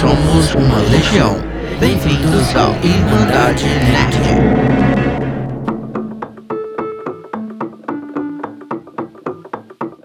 [0.00, 1.36] somos uma legião.
[1.78, 4.89] Bem-vindos ao Irmandade Nerd.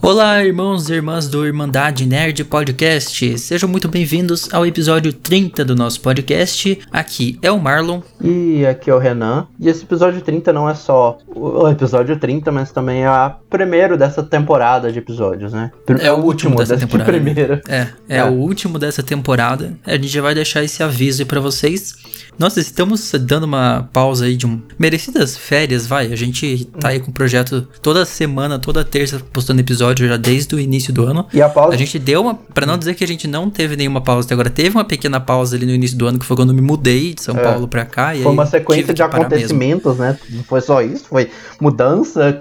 [0.05, 3.39] Olá, irmãos e irmãs do Irmandade Nerd Podcast.
[3.39, 6.79] Sejam muito bem-vindos ao episódio 30 do nosso podcast.
[6.92, 8.01] Aqui é o Marlon.
[8.21, 9.47] E aqui é o Renan.
[9.60, 13.97] E esse episódio 30 não é só o episódio 30, mas também é o primeiro
[13.97, 15.71] dessa temporada de episódios, né?
[15.99, 17.12] É o último dessa temporada.
[17.12, 17.62] Primeira.
[17.67, 19.73] É, é, é, o último dessa temporada.
[19.84, 21.95] A gente já vai deixar esse aviso aí pra vocês.
[22.38, 24.62] Nós estamos dando uma pausa aí de um...
[24.77, 26.12] merecidas férias, vai.
[26.12, 30.55] A gente tá aí com o projeto toda semana, toda terça postando episódio já desde
[30.55, 31.26] o início do ano.
[31.34, 31.73] E a pausa?
[31.73, 34.34] A gente deu uma, para não dizer que a gente não teve nenhuma pausa até
[34.34, 36.62] agora, teve uma pequena pausa ali no início do ano que foi quando eu me
[36.62, 37.43] mudei de São é.
[37.43, 38.13] Paulo para cá.
[38.13, 40.04] foi uma sequência de acontecimentos, mesmo.
[40.04, 40.20] né?
[40.29, 41.29] Não foi só isso, foi
[41.59, 42.38] mudança,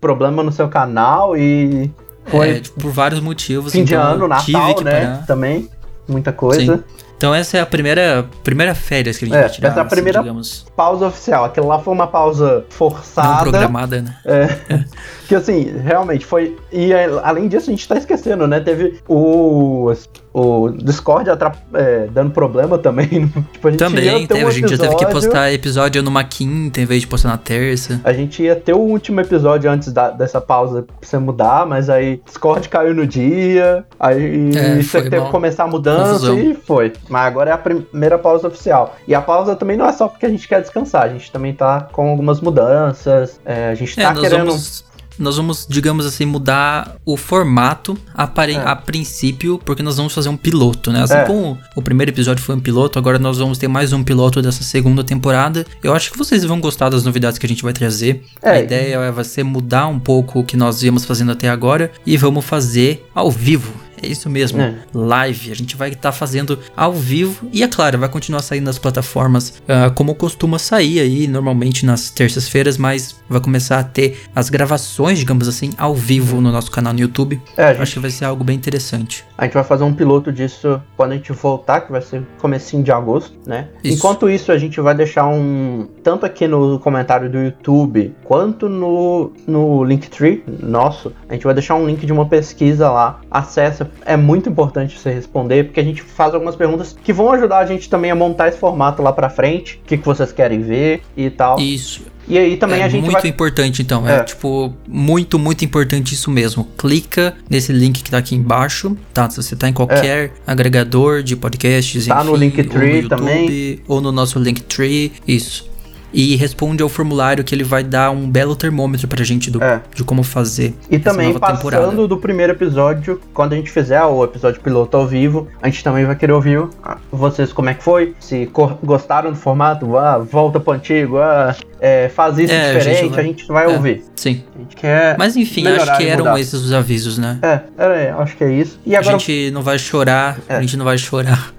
[0.00, 1.90] problema no seu canal e
[2.26, 3.72] foi é, tipo, por vários motivos.
[3.72, 5.00] Fim então, de ano, Natal, né?
[5.00, 5.26] Parar.
[5.26, 5.68] Também
[6.08, 6.76] muita coisa.
[6.76, 7.03] Sim.
[7.16, 9.68] Então essa é a primeira, primeira férias que a gente é, vai tirar.
[9.68, 10.66] Essa é a primeira assim, digamos.
[10.76, 11.44] pausa oficial.
[11.44, 13.28] Aquela lá foi uma pausa forçada.
[13.28, 14.16] Não programada, né?
[14.24, 14.84] É.
[15.28, 16.56] que assim, realmente foi.
[16.72, 18.60] E além disso, a gente tá esquecendo, né?
[18.60, 19.90] Teve o
[20.34, 21.30] o Discord
[21.74, 23.28] é, dando problema também.
[23.52, 26.80] tipo, a gente também, teve, um a gente já teve que postar episódio numa quinta
[26.80, 28.00] em vez de postar na terça.
[28.02, 31.88] A gente ia ter o último episódio antes da, dessa pausa pra você mudar, mas
[31.88, 36.38] aí Discord caiu no dia, aí é, você teve que começar a mudança Confusão.
[36.40, 36.92] e foi.
[37.08, 38.96] Mas agora é a primeira pausa oficial.
[39.06, 41.54] E a pausa também não é só porque a gente quer descansar, a gente também
[41.54, 44.46] tá com algumas mudanças, é, a gente é, tá querendo...
[44.46, 48.56] Vamos nós vamos, digamos assim, mudar o formato a, é.
[48.56, 51.02] a princípio, porque nós vamos fazer um piloto, né?
[51.02, 51.24] Assim é.
[51.24, 54.62] como o primeiro episódio foi um piloto, agora nós vamos ter mais um piloto dessa
[54.62, 55.66] segunda temporada.
[55.82, 58.24] Eu acho que vocês vão gostar das novidades que a gente vai trazer.
[58.42, 58.50] É.
[58.50, 62.16] A ideia vai ser mudar um pouco o que nós viemos fazendo até agora e
[62.16, 63.83] vamos fazer ao vivo.
[64.04, 64.74] É isso mesmo, é.
[64.92, 65.50] live.
[65.50, 68.78] A gente vai estar tá fazendo ao vivo e, é claro, vai continuar saindo nas
[68.78, 74.50] plataformas uh, como costuma sair aí, normalmente nas terças-feiras, mas vai começar a ter as
[74.50, 77.40] gravações, digamos assim, ao vivo no nosso canal no YouTube.
[77.56, 77.82] É, gente...
[77.82, 79.24] Acho que vai ser algo bem interessante.
[79.38, 82.82] A gente vai fazer um piloto disso quando a gente voltar, que vai ser comecinho
[82.82, 83.68] de agosto, né?
[83.82, 83.96] Isso.
[83.96, 85.88] Enquanto isso, a gente vai deixar um.
[86.02, 91.74] Tanto aqui no comentário do YouTube, quanto no, no Linktree nosso, a gente vai deixar
[91.74, 93.20] um link de uma pesquisa lá.
[93.30, 97.58] Acessa é muito importante você responder, porque a gente faz algumas perguntas que vão ajudar
[97.58, 100.60] a gente também a montar esse formato lá pra frente, o que, que vocês querem
[100.60, 101.58] ver e tal.
[101.58, 102.02] Isso.
[102.26, 103.30] E aí também é a gente muito vai...
[103.30, 104.16] importante então, é.
[104.16, 104.24] é.
[104.24, 106.66] tipo muito muito importante isso mesmo.
[106.78, 109.28] Clica nesse link que tá aqui embaixo, tá?
[109.28, 110.30] Se você tá em qualquer é.
[110.46, 115.12] agregador de podcasts, tá enfim, no Linktree ou no YouTube, também ou no nosso Linktree,
[115.26, 115.73] isso
[116.14, 119.82] e responde ao formulário que ele vai dar um belo termômetro pra gente do, é.
[119.92, 120.72] de como fazer.
[120.88, 122.08] E também passando temporada.
[122.08, 126.04] do primeiro episódio, quando a gente fizer o episódio piloto ao vivo, a gente também
[126.04, 126.62] vai querer ouvir
[127.10, 128.48] vocês como é que foi, se
[128.82, 133.10] gostaram do formato, ah, volta pro antigo, ah, é, faz isso é, diferente, a gente
[133.10, 134.04] vai, a gente vai é, ouvir.
[134.14, 134.44] Sim.
[134.54, 137.38] A gente quer Mas enfim, acho que eram esses os avisos, né?
[137.42, 138.78] É, é, acho que é isso.
[138.86, 139.16] E agora...
[139.16, 140.60] A gente não vai chorar, a é.
[140.60, 141.52] gente não vai chorar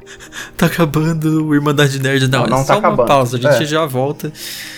[0.58, 2.42] tá acabando o Irmandade Nerd, não.
[2.42, 3.02] Não, não é tá só acabando.
[3.02, 3.66] uma pausa, a gente é.
[3.66, 4.32] já volta.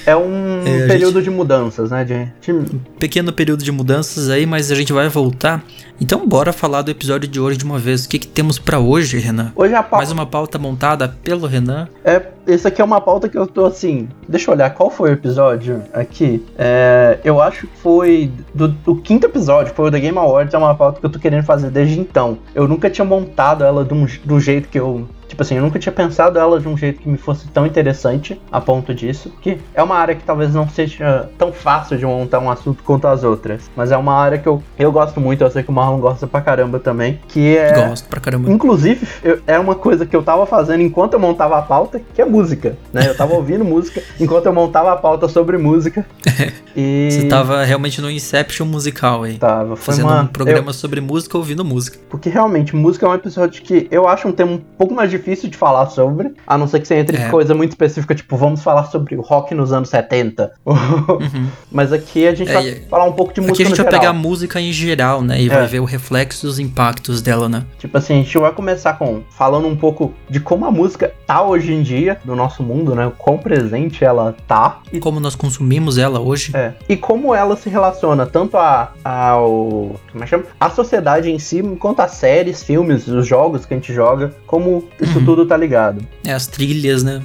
[0.05, 1.25] É um é, período gente...
[1.25, 2.51] de mudanças, né, de...
[2.51, 2.63] Um
[2.99, 5.63] pequeno período de mudanças aí, mas a gente vai voltar.
[5.99, 8.05] Então bora falar do episódio de hoje de uma vez.
[8.05, 9.51] O que, que temos para hoje, Renan?
[9.55, 9.97] Hoje a pauta...
[9.97, 11.87] Mais uma pauta montada pelo Renan.
[12.05, 14.07] É, esse aqui é uma pauta que eu tô assim...
[14.29, 16.45] Deixa eu olhar, qual foi o episódio aqui?
[16.55, 20.57] É, eu acho que foi do, do, quinto episódio, foi o The Game Awards, é
[20.57, 22.37] uma pauta que eu tô querendo fazer desde então.
[22.53, 25.91] Eu nunca tinha montado ela do, do jeito que eu Tipo assim, eu nunca tinha
[25.91, 29.31] pensado ela de um jeito que me fosse tão interessante a ponto disso.
[29.41, 33.07] Que é uma área que talvez não seja tão fácil de montar um assunto quanto
[33.07, 33.69] as outras.
[33.75, 36.25] Mas é uma área que eu, eu gosto muito, eu sei que o Marlon gosta
[36.25, 37.19] pra caramba também.
[37.27, 37.87] Que é.
[37.87, 38.51] Gosto pra caramba.
[38.51, 42.21] Inclusive, eu, é uma coisa que eu tava fazendo enquanto eu montava a pauta, que
[42.21, 42.77] é música.
[42.93, 43.07] Né?
[43.07, 46.05] Eu tava ouvindo música enquanto eu montava a pauta sobre música.
[46.75, 47.09] e...
[47.11, 49.37] Você tava realmente no Inception musical aí.
[49.37, 50.21] Tava, foi Fazendo uma...
[50.21, 50.73] um programa eu...
[50.73, 51.99] sobre música ouvindo música.
[52.09, 55.49] Porque realmente, música é um episódio que eu acho um tema um pouco mais difícil
[55.49, 57.29] de falar sobre, a não ser que você entre é.
[57.29, 60.53] coisa muito específica, tipo, vamos falar sobre o rock nos anos 70.
[60.65, 61.47] Uhum.
[61.71, 63.55] Mas aqui a gente é, vai falar um pouco de música.
[63.55, 63.99] Aqui a gente vai geral.
[63.99, 65.41] pegar a música em geral, né?
[65.41, 65.49] E é.
[65.49, 67.65] vai ver o reflexo dos impactos dela, né?
[67.77, 71.41] Tipo assim, a gente vai começar com falando um pouco de como a música tá
[71.41, 73.07] hoje em dia no nosso mundo, né?
[73.07, 74.79] O quão presente ela tá.
[74.91, 76.51] E como nós consumimos ela hoje.
[76.55, 76.73] É.
[76.87, 79.95] E como ela se relaciona tanto a, ao.
[80.11, 80.45] Como é que chama?
[80.59, 84.87] A sociedade em si, quanto as séries, filmes, os jogos que a gente joga, como
[85.07, 85.25] isso uhum.
[85.25, 86.01] tudo tá ligado.
[86.23, 87.21] É, as trilhas, né?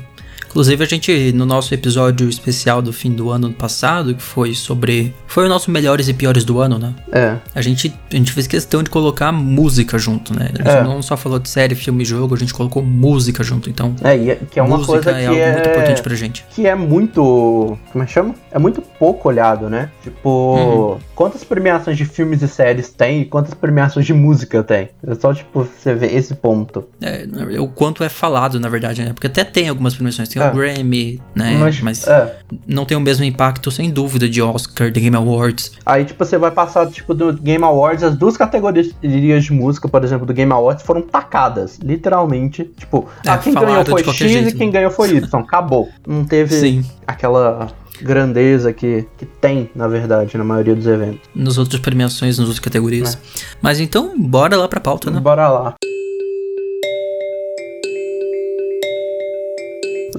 [0.48, 5.14] Inclusive, a gente, no nosso episódio especial do fim do ano passado, que foi sobre.
[5.26, 6.94] Foi o nosso melhores e piores do ano, né?
[7.10, 7.36] É.
[7.54, 10.50] A gente, a gente fez questão de colocar música junto, né?
[10.52, 10.84] A gente É.
[10.84, 13.70] não só falou de série, filme e jogo, a gente colocou música junto.
[13.70, 15.52] Então, É, e é- que é uma música coisa é que algo é...
[15.54, 16.44] muito importante pra gente.
[16.50, 17.78] que é muito.
[17.90, 18.34] Como é que chama?
[18.50, 19.88] É muito pouco olhado, né?
[20.02, 20.98] Tipo, Uhum.
[21.22, 24.88] Quantas premiações de filmes e séries tem e quantas premiações de música tem?
[25.06, 26.88] É só, tipo, você ver esse ponto.
[27.00, 27.24] É,
[27.60, 29.12] o quanto é falado, na verdade, né?
[29.12, 30.48] Porque até tem algumas premiações, tem É.
[30.48, 31.56] o Grammy, né?
[31.80, 32.38] Mas, é.
[32.66, 35.70] não tem o mesmo impacto, sem dúvida, de Oscar, de Game Awards.
[35.86, 40.02] Aí, tipo, você vai passar, tipo, do Game Awards, as duas categorias de música, por
[40.02, 41.78] exemplo, do Game Awards, foram tacadas.
[41.80, 42.64] Literalmente.
[42.76, 44.72] Tipo, É, ah, quem ganhou foi X jeito, e quem né?
[44.72, 45.40] ganhou foi Y.
[45.40, 45.88] Acabou.
[46.04, 46.84] Não teve Sim.
[47.06, 47.68] aquela
[48.02, 51.20] grandeza que, que tem, na verdade, na maioria dos eventos.
[51.34, 53.14] Nas outras premiações, nas outras categorias.
[53.14, 53.18] É.
[53.60, 55.20] Mas então, bora lá pra pauta, né?
[55.20, 55.74] Bora lá.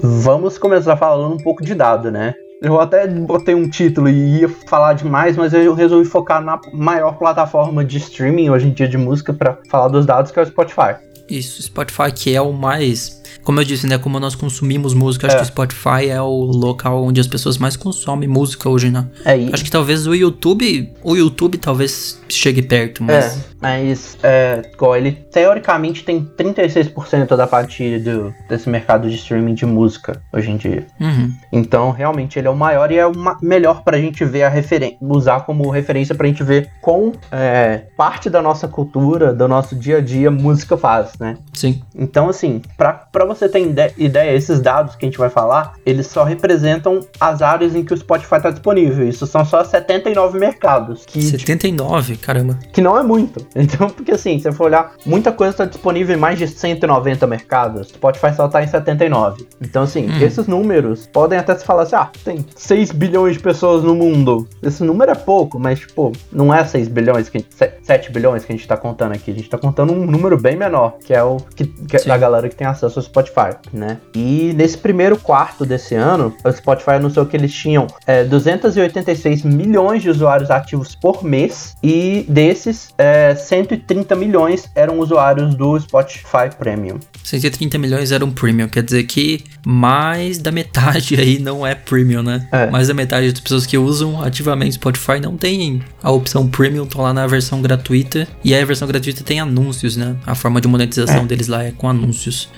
[0.02, 2.34] Vamos começar falando um pouco de dado, né?
[2.60, 7.18] Eu até botei um título e ia falar demais, mas eu resolvi focar na maior
[7.18, 10.46] plataforma de streaming hoje em dia de música para falar dos dados, que é o
[10.46, 10.96] Spotify.
[11.28, 13.22] Isso, Spotify que é o mais.
[13.44, 13.98] Como eu disse, né?
[13.98, 15.38] Como nós consumimos música, acho É.
[15.38, 19.06] que o Spotify é o local onde as pessoas mais consomem música hoje, né?
[19.24, 20.90] É, e- Acho que talvez o YouTube.
[21.02, 23.24] O YouTube talvez chegue perto, mas.
[23.36, 29.54] É, mas é, igual ele teoricamente tem 36% da fatia do, desse mercado de streaming
[29.54, 30.86] de música hoje em dia.
[31.00, 31.32] Uhum.
[31.50, 34.98] Então, realmente, ele é o maior e é o melhor pra gente ver a referência,
[35.00, 39.96] usar como referência pra gente ver com é, parte da nossa cultura, do nosso dia
[39.98, 41.38] a dia, música faz, né?
[41.54, 41.82] Sim.
[41.96, 45.72] Então, assim, pra, pra você ter ide- ideia, esses dados que a gente vai falar,
[45.86, 49.08] eles só representam as áreas em que o Spotify tá disponível.
[49.08, 52.58] Isso são só 79 mercados, que, 79, caramba.
[52.72, 53.46] que não é muito.
[53.64, 57.26] Então, porque assim, se você for olhar, muita coisa está disponível em mais de 190
[57.26, 57.88] mercados.
[57.88, 59.46] Spotify só tá em 79.
[59.60, 60.20] Então, assim, Hum.
[60.20, 64.46] esses números podem até se falar assim: ah, tem 6 bilhões de pessoas no mundo.
[64.62, 68.44] Esse número é pouco, mas, tipo, não é 6 bilhões, que a gente, 7 bilhões
[68.44, 69.30] que a gente tá contando aqui.
[69.30, 72.18] A gente tá contando um número bem menor, que é o que, que é da
[72.18, 73.98] galera que tem acesso ao Spotify, né?
[74.14, 80.02] E nesse primeiro quarto desse ano, o Spotify anunciou que eles tinham é, 286 milhões
[80.02, 86.98] de usuários ativos por mês e desses, é, 130 milhões eram usuários do Spotify Premium.
[87.22, 92.46] 130 milhões eram premium, quer dizer que mais da metade aí não é premium, né?
[92.52, 92.66] É.
[92.70, 97.02] Mais da metade das pessoas que usam ativamente Spotify não tem a opção premium, estão
[97.02, 98.28] lá na versão gratuita.
[98.44, 100.16] E aí a versão gratuita tem anúncios, né?
[100.26, 102.48] A forma de monetização deles lá é com anúncios.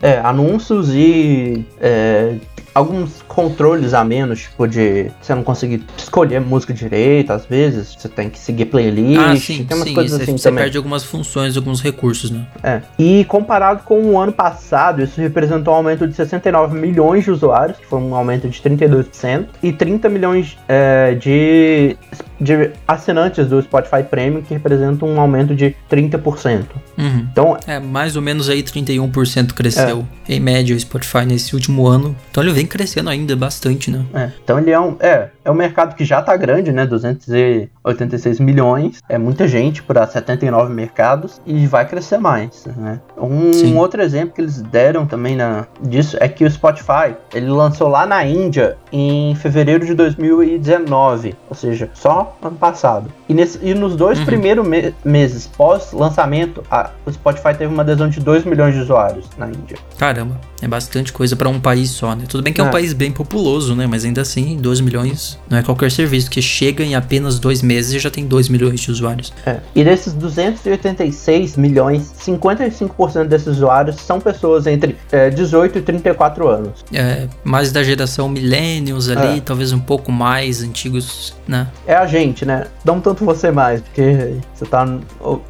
[0.00, 2.36] É, anúncios e é,
[2.74, 8.08] alguns controles a menos, tipo de você não conseguir escolher música direito, às vezes, você
[8.08, 9.94] tem que seguir playlist, ah, sim, tem umas sim.
[9.94, 10.64] coisas Você, assim você também.
[10.64, 12.46] perde algumas funções, alguns recursos, né?
[12.62, 12.82] É.
[12.98, 17.78] E comparado com o ano passado, isso representou um aumento de 69 milhões de usuários,
[17.78, 21.96] que foi um aumento de 32%, e 30 milhões é, de,
[22.42, 26.64] de assinantes do Spotify Premium, que representam um aumento de 30%.
[26.98, 27.26] Uhum.
[27.30, 30.34] Então, É, mais ou menos aí 31% cresceu É.
[30.34, 32.14] em média o Spotify nesse último ano.
[32.30, 34.04] Então ele vem crescendo ainda bastante, né?
[34.12, 36.84] É, então ele é um, é, é um mercado que já tá grande, né?
[36.86, 39.00] 286 milhões.
[39.08, 43.00] É muita gente para 79 mercados e vai crescer mais, né?
[43.16, 43.76] Um Sim.
[43.76, 48.04] outro exemplo que eles deram também na, disso é que o Spotify, ele lançou lá
[48.06, 53.10] na Índia em fevereiro de 2019, ou seja, só ano passado.
[53.28, 54.24] E, nesse, e nos dois Uhum.
[54.26, 59.26] primeiros me- meses pós-lançamento, a- o Spotify teve uma adesão de 2 milhões de usuários
[59.36, 59.76] na Índia.
[59.98, 62.24] Caramba, é bastante coisa pra um país só, né?
[62.28, 62.70] Tudo bem que é um É.
[62.70, 63.86] país bem populoso, né?
[63.86, 67.92] Mas ainda assim, 2 milhões não é qualquer serviço que chega em apenas dois meses
[67.92, 69.32] e já tem 2 milhões de usuários.
[69.44, 69.58] É.
[69.74, 76.84] E desses 286 milhões, 55% desses usuários são pessoas entre é, 18 e 34 anos.
[76.92, 79.40] É, mais da geração millennials ali, É.
[79.40, 81.66] talvez um pouco mais antigos, né?
[81.86, 82.66] É a gente, né?
[82.84, 84.86] Não tanto você mais, porque você tá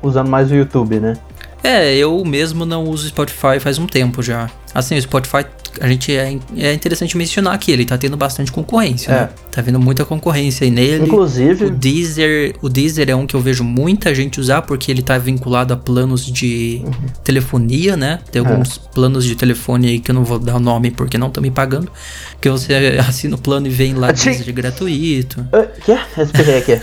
[0.03, 1.15] usando mais o YouTube, né?
[1.65, 4.51] É, eu mesmo não uso Spotify faz um tempo já.
[4.75, 5.45] Assim, o Spotify,
[5.81, 9.15] a gente é, é interessante mencionar que ele tá tendo bastante concorrência, É.
[9.23, 9.29] né?
[9.51, 11.05] Tá vendo muita concorrência aí nele.
[11.05, 15.03] Inclusive, O Deezer, o Deezer é um que eu vejo muita gente usar porque ele
[15.03, 16.83] tá vinculado a planos de
[17.23, 18.19] telefonia, né?
[18.31, 18.47] Tem É.
[18.47, 21.43] alguns planos de telefone aí que eu não vou dar o nome porque não estão
[21.43, 21.91] me pagando.
[22.41, 22.73] Que você
[23.07, 25.47] assina o plano e vem lá Achei- Deezer gratuito.
[25.53, 25.99] Ah, Quê?
[26.17, 26.73] Respirei aqui.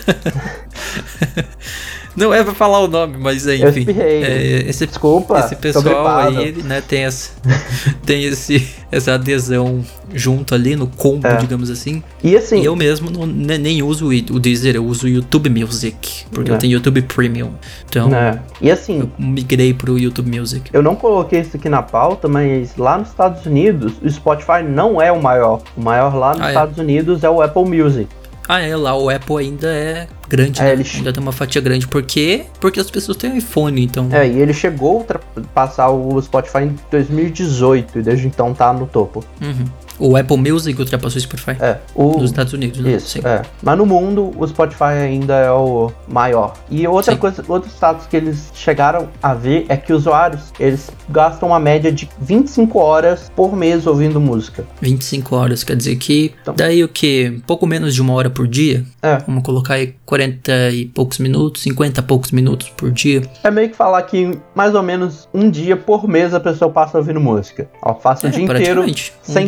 [2.16, 3.86] Não é pra falar o nome, mas é, enfim.
[3.98, 5.38] É, esse, Desculpa.
[5.38, 7.32] Esse pessoal aí, né, tem, essa,
[8.04, 11.36] tem esse, essa adesão junto ali no combo, é.
[11.36, 12.02] digamos assim.
[12.22, 12.64] E assim.
[12.64, 16.24] Eu mesmo não, nem uso o Deezer, eu uso o YouTube Music.
[16.30, 16.54] Porque é.
[16.54, 17.52] eu tenho YouTube Premium.
[17.88, 18.14] Então.
[18.14, 18.40] É.
[18.60, 19.00] E assim.
[19.00, 20.70] Eu migrei pro YouTube Music.
[20.72, 25.00] Eu não coloquei isso aqui na pauta, mas lá nos Estados Unidos, o Spotify não
[25.00, 25.62] é o maior.
[25.76, 26.48] O maior lá nos ah, é?
[26.48, 28.08] Estados Unidos é o Apple Music.
[28.50, 30.72] Ah, é, lá o Apple ainda é grande, é, né?
[30.72, 30.84] ele...
[30.92, 31.86] ainda tem uma fatia grande.
[31.86, 32.46] Por quê?
[32.60, 34.08] Porque as pessoas têm iPhone, então.
[34.10, 38.88] É, e ele chegou a passar o Spotify em 2018 e desde então tá no
[38.88, 39.24] topo.
[39.40, 39.66] Uhum.
[40.00, 41.56] O Apple Music ultrapassou o Spotify.
[41.60, 41.76] É.
[41.94, 42.18] O...
[42.18, 42.92] Nos Estados Unidos, né?
[42.92, 43.20] Isso, Sim.
[43.24, 43.42] é.
[43.62, 46.54] Mas no mundo, o Spotify ainda é o maior.
[46.70, 47.18] E outra Sim.
[47.18, 51.92] coisa, outro status que eles chegaram a ver é que usuários, eles gastam uma média
[51.92, 54.64] de 25 horas por mês ouvindo música.
[54.80, 57.40] 25 horas, quer dizer que então, daí o que?
[57.46, 58.84] Pouco menos de uma hora por dia?
[59.02, 59.18] É.
[59.26, 63.22] Vamos colocar aí 40 e poucos minutos, 50 e poucos minutos por dia.
[63.44, 66.98] É meio que falar que mais ou menos um dia por mês a pessoa passa
[66.98, 67.68] ouvindo música.
[67.82, 69.46] Ó, passa é, o dia inteiro um sem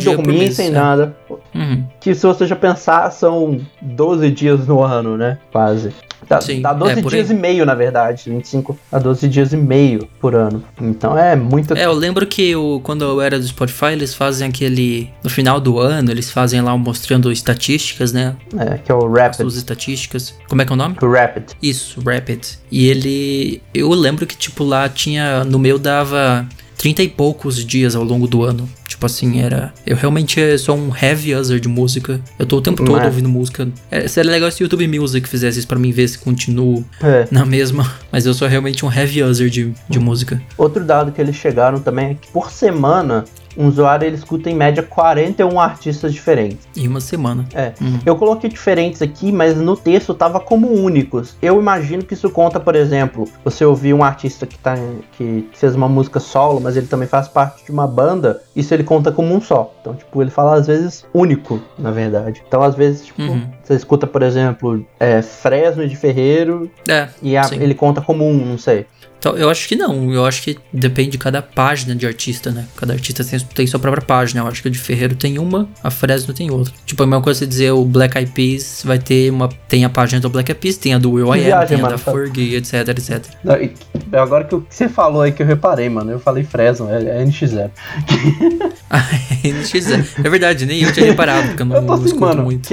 [0.51, 1.15] sem nada.
[1.53, 1.85] Uhum.
[1.99, 5.37] Que se você já pensar, são 12 dias no ano, né?
[5.51, 5.93] Quase.
[6.27, 7.35] Dá, Sim, dá 12 é, dias aí.
[7.35, 8.29] e meio, na verdade.
[8.29, 10.63] 25 a 12 dias e meio por ano.
[10.81, 11.73] Então é muito.
[11.73, 15.09] É, eu lembro que o, quando eu era do Spotify, eles fazem aquele.
[15.23, 18.35] No final do ano, eles fazem lá mostrando estatísticas, né?
[18.57, 19.45] É, que é o Rapid.
[19.45, 20.33] As estatísticas.
[20.47, 20.95] Como é que é o nome?
[21.01, 21.51] O Rapid.
[21.61, 22.45] Isso, Rapid.
[22.71, 23.61] E ele.
[23.73, 25.43] Eu lembro que, tipo, lá tinha.
[25.43, 26.47] No meu dava
[26.77, 28.67] 30 e poucos dias ao longo do ano.
[29.03, 29.73] Tipo assim, era.
[29.85, 32.21] Eu realmente sou um heavy user de música.
[32.39, 33.05] Eu tô o tempo todo é.
[33.05, 33.67] ouvindo música.
[33.91, 37.27] É, seria legal se o YouTube Music fizesse isso pra mim ver se continuo é.
[37.29, 37.91] na mesma.
[38.09, 40.41] Mas eu sou realmente um heavy user de, de música.
[40.57, 43.25] Outro dado que eles chegaram também é que por semana
[43.57, 46.67] um usuário ele escuta em média 41 artistas diferentes.
[46.75, 47.45] Em uma semana.
[47.53, 47.73] É.
[47.79, 47.99] Uhum.
[48.05, 51.35] Eu coloquei diferentes aqui, mas no texto tava como únicos.
[51.41, 54.75] Eu imagino que isso conta, por exemplo, você ouvir um artista que, tá,
[55.17, 58.83] que fez uma música solo, mas ele também faz parte de uma banda, isso ele
[58.83, 59.73] conta como um só.
[59.81, 62.43] Então, tipo, ele fala às vezes único, na verdade.
[62.47, 63.47] Então, às vezes, tipo, uhum.
[63.63, 68.45] você escuta, por exemplo, é, Fresno de Ferreiro é, e a, ele conta como um,
[68.45, 68.85] não sei.
[69.23, 70.11] Então, eu acho que não.
[70.11, 72.65] Eu acho que depende de cada página de artista, né?
[72.75, 74.41] Cada artista tem, tem sua própria página.
[74.41, 76.73] Eu acho que o de Ferreiro tem uma, a Fresno tem outra.
[76.85, 79.47] Tipo, a mesma coisa você dizer o Black Eyed Peas vai ter uma.
[79.69, 81.87] Tem a página do Black Eyed Peas, tem a do Will I Am, tem a
[81.87, 83.23] da Fergie, etc, etc.
[83.45, 83.73] Não, e,
[84.11, 86.11] agora que, o que você falou aí que eu reparei, mano.
[86.11, 87.71] Eu falei Fresno, é, é NX0.
[88.91, 90.05] é NX0.
[90.21, 92.67] É verdade, nem eu tinha reparado, porque eu não, eu tô assim, mano, muito.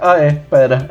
[0.00, 0.88] Ah, é, pera.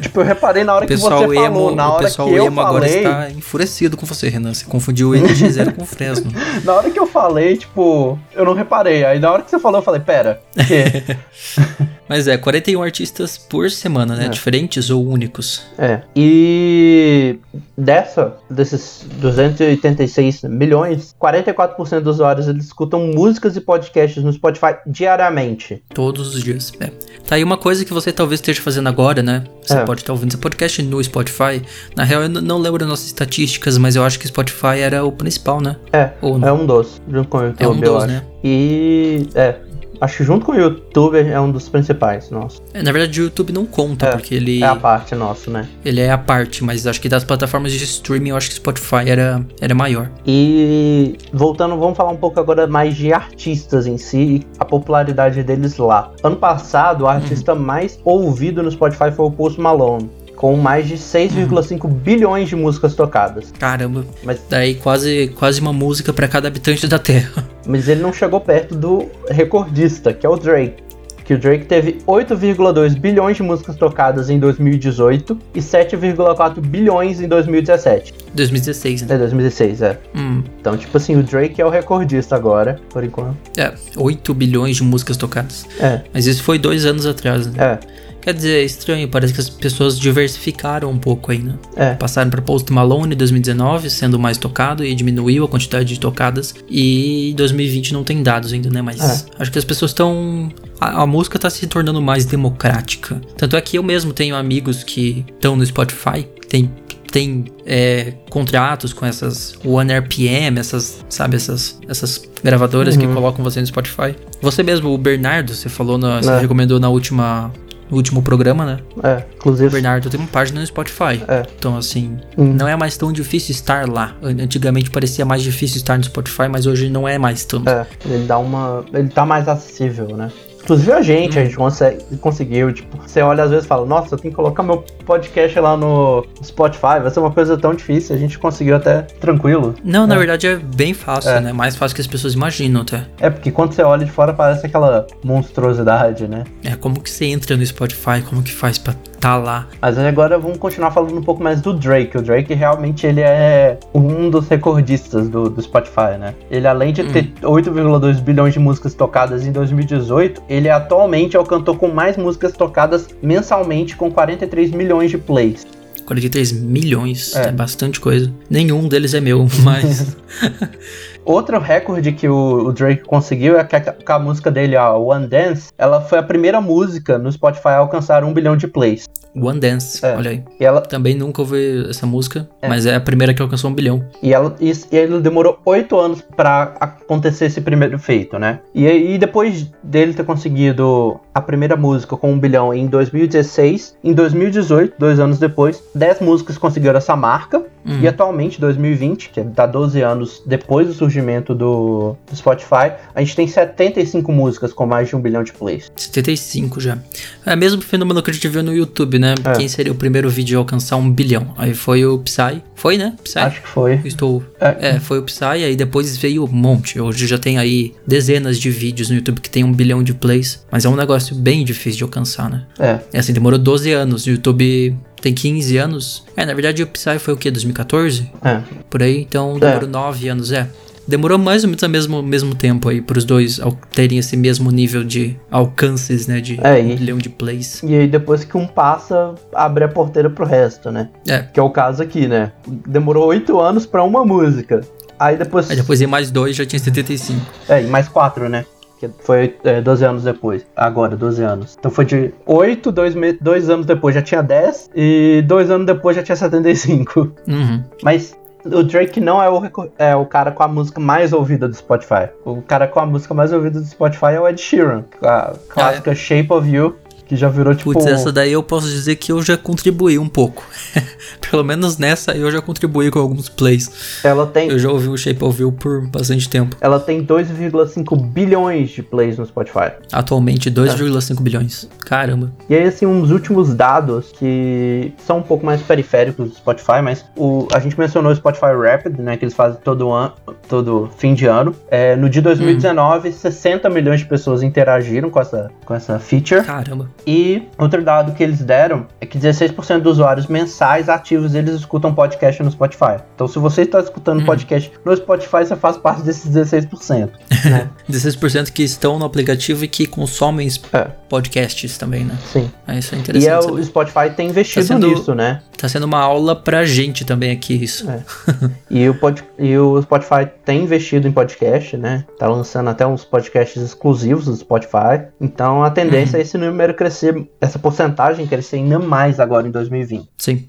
[0.00, 2.40] Tipo, eu reparei na hora que você emo, falou, na hora que eu falei...
[2.40, 4.54] O pessoal agora está enfurecido com você, Renan.
[4.54, 6.30] Você confundiu o NX0 com o Fresno.
[6.64, 9.04] na hora que eu falei, tipo, eu não reparei.
[9.04, 10.40] Aí na hora que você falou, eu falei, pera,
[12.08, 14.26] Mas é, 41 artistas por semana, né?
[14.26, 14.28] É.
[14.28, 15.62] Diferentes ou únicos.
[15.78, 16.02] É.
[16.14, 17.38] E
[17.76, 25.82] dessa, desses 286 milhões, 44% dos usuários eles escutam músicas e podcasts no Spotify diariamente.
[25.94, 26.72] Todos os dias.
[26.80, 26.90] É.
[27.26, 29.44] Tá aí uma coisa que você talvez esteja fazendo agora, né?
[29.62, 29.84] Você é.
[29.84, 31.62] pode estar ouvindo esse podcast no Spotify.
[31.96, 35.12] Na real, eu não lembro das nossas estatísticas, mas eu acho que Spotify era o
[35.12, 35.76] principal, né?
[35.92, 36.10] É.
[36.20, 38.22] Ou é um dos, junto com o YouTube, É um dos, né?
[38.42, 39.28] E.
[39.34, 39.56] É,
[40.02, 42.60] Acho que junto com o YouTube é um dos principais, nossa.
[42.74, 44.60] É, na verdade, o YouTube não conta, é, porque ele.
[44.60, 45.68] É a parte nossa, né?
[45.84, 49.08] Ele é a parte, mas acho que das plataformas de streaming, eu acho que Spotify
[49.08, 50.10] era, era maior.
[50.26, 55.76] E voltando, vamos falar um pouco agora mais de artistas em si, a popularidade deles
[55.76, 56.10] lá.
[56.24, 57.60] Ano passado, o artista uhum.
[57.60, 61.90] mais ouvido no Spotify foi o Post Malone com mais de 6,5 uhum.
[61.92, 63.52] bilhões de músicas tocadas.
[63.56, 64.04] Caramba.
[64.24, 67.51] Mas daí quase quase uma música para cada habitante da Terra.
[67.66, 70.82] Mas ele não chegou perto do recordista, que é o Drake.
[71.24, 77.28] Que o Drake teve 8,2 bilhões de músicas tocadas em 2018 e 7,4 bilhões em
[77.28, 78.12] 2017.
[78.34, 79.14] 2016, né?
[79.14, 79.98] É, 2016, é.
[80.16, 80.42] Hum.
[80.60, 83.36] Então, tipo assim, o Drake é o recordista agora, por enquanto.
[83.56, 85.64] É, 8 bilhões de músicas tocadas.
[85.78, 86.00] É.
[86.12, 87.78] Mas isso foi dois anos atrás, né?
[87.80, 88.01] É.
[88.22, 91.54] Quer dizer, é estranho, parece que as pessoas diversificaram um pouco aí, né?
[91.74, 91.94] É.
[91.94, 96.54] Passaram para Post Malone em 2019, sendo mais tocado e diminuiu a quantidade de tocadas.
[96.70, 98.80] E 2020 não tem dados ainda, né?
[98.80, 99.24] Mas é.
[99.40, 100.52] acho que as pessoas estão.
[100.80, 103.20] A, a, música tá se tornando mais democrática.
[103.36, 106.70] Tanto é que eu mesmo tenho amigos que estão no Spotify, tem
[107.10, 113.02] tem é, contratos com essas One RPM, essas, sabe, essas, essas gravadoras uhum.
[113.02, 114.16] que colocam você no Spotify.
[114.40, 116.38] Você mesmo, o Bernardo, você falou, na, você é.
[116.38, 117.52] recomendou na última
[117.92, 118.78] no último programa, né?
[119.02, 119.68] É, inclusive.
[119.68, 121.22] O Bernardo tem uma página no Spotify.
[121.28, 121.46] É.
[121.58, 122.54] Então, assim, hum.
[122.54, 124.16] não é mais tão difícil estar lá.
[124.22, 127.68] Antigamente parecia mais difícil estar no Spotify, mas hoje não é mais tanto.
[127.68, 128.82] É, ele dá uma.
[128.94, 130.32] Ele tá mais acessível, né?
[130.62, 134.14] Inclusive a gente, a gente consegue, conseguiu, tipo, você olha às vezes e fala, nossa,
[134.14, 138.14] eu tenho que colocar meu podcast lá no Spotify, vai ser uma coisa tão difícil,
[138.14, 139.74] a gente conseguiu até tranquilo.
[139.84, 140.18] Não, na é.
[140.18, 141.40] verdade é bem fácil, é.
[141.40, 141.52] né?
[141.52, 143.04] Mais fácil que as pessoas imaginam até.
[143.20, 146.44] É, porque quando você olha de fora parece aquela monstruosidade, né?
[146.62, 149.68] É, como que você entra no Spotify, como que faz pra tá lá.
[149.80, 152.18] Mas agora vamos continuar falando um pouco mais do Drake.
[152.18, 156.34] O Drake realmente ele é um dos recordistas do, do Spotify, né?
[156.50, 158.22] Ele além de ter 8,2 hum.
[158.22, 163.08] bilhões de músicas tocadas em 2018, ele atualmente é o cantor com mais músicas tocadas
[163.22, 165.64] mensalmente com 43 milhões de plays.
[166.04, 167.48] 43 milhões, é.
[167.48, 168.32] é bastante coisa.
[168.50, 170.16] Nenhum deles é meu, mas.
[171.24, 174.92] Outro recorde que o, o, Drake conseguiu é que a, que a, música dele, a
[174.92, 179.04] One Dance, ela foi a primeira música no Spotify a alcançar um bilhão de plays.
[179.34, 180.16] One Dance, é.
[180.16, 180.44] olha aí.
[180.60, 180.80] E ela...
[180.82, 182.68] Também nunca ouvi essa música, é.
[182.68, 184.04] mas é a primeira que alcançou um bilhão.
[184.22, 188.60] E, ela, e, e ele demorou oito anos para acontecer esse primeiro feito, né?
[188.74, 194.12] E, e depois dele ter conseguido a primeira música com um bilhão em 2016, em
[194.12, 197.62] 2018, dois anos depois, dez músicas conseguiram essa marca.
[197.84, 198.00] Uhum.
[198.00, 203.34] E atualmente, 2020, que dá 12 anos depois do surgimento do, do, Spotify, a gente
[203.34, 205.90] tem 75 músicas com mais de um bilhão de plays.
[205.96, 206.98] 75 já.
[207.44, 209.34] É o mesmo fenômeno que a gente viu no YouTube, né?
[209.44, 209.52] É.
[209.52, 211.54] Quem seria o primeiro vídeo a alcançar um bilhão?
[211.56, 212.60] Aí foi o Psy.
[212.74, 213.14] Foi, né?
[213.22, 213.38] Psy?
[213.38, 214.00] Acho que foi.
[214.04, 214.42] Estou.
[214.60, 214.96] É.
[214.96, 217.00] é, foi o Psy, aí depois veio um monte.
[217.00, 220.66] Hoje já tem aí dezenas de vídeos no YouTube que tem um bilhão de plays.
[220.70, 222.66] Mas é um negócio bem difícil de alcançar, né?
[222.78, 222.98] É.
[223.12, 224.26] É assim, demorou 12 anos.
[224.26, 226.24] O YouTube tem 15 anos.
[226.36, 227.50] É, na verdade o Psy foi o quê?
[227.50, 228.28] 2014?
[228.44, 228.60] É.
[228.90, 229.92] Por aí, então demorou é.
[229.92, 230.68] 9 anos, é.
[231.06, 233.60] Demorou mais ou menos o mesmo, mesmo tempo aí para os dois
[233.92, 236.40] terem esse mesmo nível de alcances, né?
[236.40, 237.82] De é, um milhão de plays.
[237.82, 241.08] E aí depois que um passa, abre a porteira pro resto, né?
[241.26, 241.40] É.
[241.40, 242.52] Que é o caso aqui, né?
[242.86, 244.80] Demorou oito anos para uma música.
[245.18, 245.70] Aí depois.
[245.70, 247.40] Aí depois em mais dois já tinha 75.
[247.68, 248.64] É, e mais quatro, né?
[249.02, 250.64] que foi é, 12 anos depois.
[250.76, 251.76] Agora, 12 anos.
[251.78, 256.14] Então foi de 8, 2, dois anos depois já tinha 10, e dois anos depois
[256.16, 257.32] já tinha 75.
[257.48, 257.82] Uhum.
[258.02, 259.60] Mas o Drake não é o,
[259.98, 262.28] é o cara com a música mais ouvida do Spotify.
[262.44, 265.04] O cara com a música mais ouvida do Spotify é o Ed Sheeran.
[265.22, 266.16] A clássica ah, é?
[266.16, 266.96] Shape of You
[267.32, 267.94] que já virou tipo.
[267.94, 270.62] Putz, essa daí eu posso dizer que eu já contribuí um pouco.
[271.50, 274.20] Pelo menos nessa eu já contribuí com alguns plays.
[274.22, 274.68] Ela tem.
[274.68, 276.76] Eu já ouvi o Shape of You por bastante tempo.
[276.78, 279.92] Ela tem 2,5 bilhões de plays no Spotify.
[280.12, 281.42] Atualmente, 2,5 é.
[281.42, 281.88] bilhões.
[282.00, 282.52] Caramba.
[282.68, 287.24] E aí, assim, uns últimos dados que são um pouco mais periféricos do Spotify, mas
[287.34, 289.38] o, a gente mencionou o Spotify Rapid, né?
[289.38, 290.34] Que eles fazem todo ano,
[290.68, 291.74] todo fim de ano.
[291.90, 293.32] É, no dia 2019, hum.
[293.32, 296.62] 60 milhões de pessoas interagiram com essa, com essa feature.
[296.62, 297.08] Caramba.
[297.26, 302.14] E outro dado que eles deram é que 16% dos usuários mensais ativos eles escutam
[302.14, 303.22] podcast no Spotify.
[303.34, 304.46] Então, se você está escutando uhum.
[304.46, 307.30] podcast no Spotify, você faz parte desses 16%.
[307.64, 307.88] Né?
[308.10, 311.04] 16% que estão no aplicativo e que consomem é.
[311.28, 312.36] podcasts também, né?
[312.52, 312.70] Sim.
[312.86, 313.48] É, isso é interessante.
[313.48, 315.62] E é, o Spotify tem investido tá sendo, nisso, né?
[315.76, 318.08] Tá sendo uma aula pra gente também aqui, isso.
[318.10, 318.22] É.
[318.90, 322.24] e, o pod, e o Spotify tem investido em podcast, né?
[322.38, 325.26] Tá lançando até uns podcasts exclusivos do Spotify.
[325.40, 326.40] Então, a tendência uhum.
[326.40, 330.28] é esse número crescer, essa porcentagem crescer ainda mais agora em 2020.
[330.38, 330.68] Sim.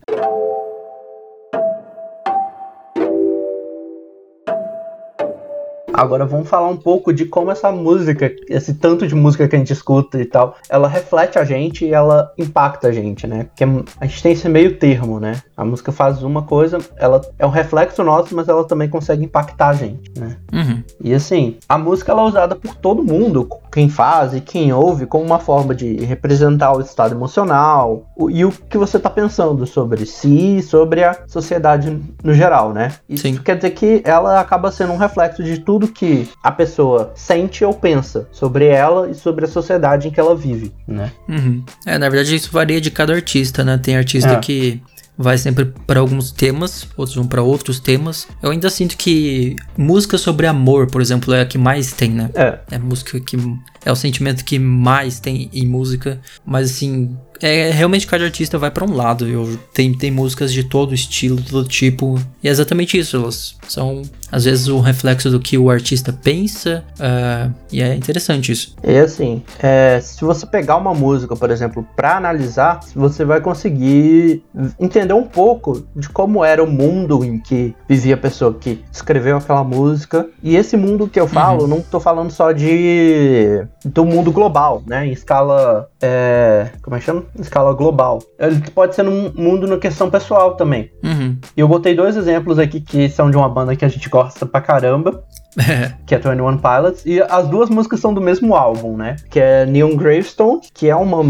[5.93, 9.59] Agora vamos falar um pouco de como essa música, esse tanto de música que a
[9.59, 13.43] gente escuta e tal, ela reflete a gente e ela impacta a gente, né?
[13.43, 13.63] Porque
[14.01, 15.39] a gente tem esse meio termo, né?
[15.55, 19.69] A música faz uma coisa, ela é um reflexo nosso, mas ela também consegue impactar
[19.69, 20.35] a gente, né?
[20.51, 20.83] Uhum.
[20.99, 25.05] E assim, a música ela é usada por todo mundo, quem faz e quem ouve,
[25.05, 30.05] como uma forma de representar o estado emocional e o que você tá pensando sobre
[30.05, 32.93] si e sobre a sociedade no geral, né?
[33.09, 33.35] Isso Sim.
[33.37, 37.65] quer dizer que ela acaba sendo um reflexo de tudo tudo que a pessoa sente
[37.65, 41.11] ou pensa sobre ela e sobre a sociedade em que ela vive, né?
[41.27, 41.63] Uhum.
[41.85, 43.77] É, na verdade isso varia de cada artista, né?
[43.77, 44.39] Tem artista é.
[44.39, 44.81] que
[45.17, 48.27] vai sempre para alguns temas, outros vão para outros temas.
[48.41, 52.29] Eu ainda sinto que música sobre amor, por exemplo, é a que mais tem, né?
[52.33, 52.59] É.
[52.71, 53.37] É música que
[53.85, 58.71] é o sentimento que mais tem em música, mas assim, é realmente cada artista vai
[58.71, 59.27] para um lado.
[59.27, 62.19] Eu tem, tem músicas de todo estilo, todo tipo.
[62.41, 63.17] E é exatamente isso.
[63.17, 64.01] Elas são
[64.33, 66.83] às vezes o reflexo do que o artista pensa.
[66.93, 68.75] Uh, e é interessante isso.
[68.83, 74.43] E assim, é, se você pegar uma música, por exemplo, para analisar, você vai conseguir
[74.79, 79.37] entender um pouco de como era o mundo em que vivia a pessoa que escreveu
[79.37, 80.27] aquela música.
[80.41, 81.67] E esse mundo que eu falo, uhum.
[81.67, 85.05] não tô falando só de do mundo global, né?
[85.05, 85.87] Em escala.
[86.01, 87.23] É, como é que chama?
[87.37, 88.19] Em escala global.
[88.39, 90.89] Ele pode ser num mundo na questão pessoal também.
[91.03, 91.37] Uhum.
[91.55, 94.22] E eu botei dois exemplos aqui que são de uma banda que a gente gosta
[94.45, 95.23] pra caramba.
[96.05, 99.15] que é 21 Pilots, e as duas músicas são do mesmo álbum, né?
[99.29, 101.23] Que é Neon Gravestone, que é uma,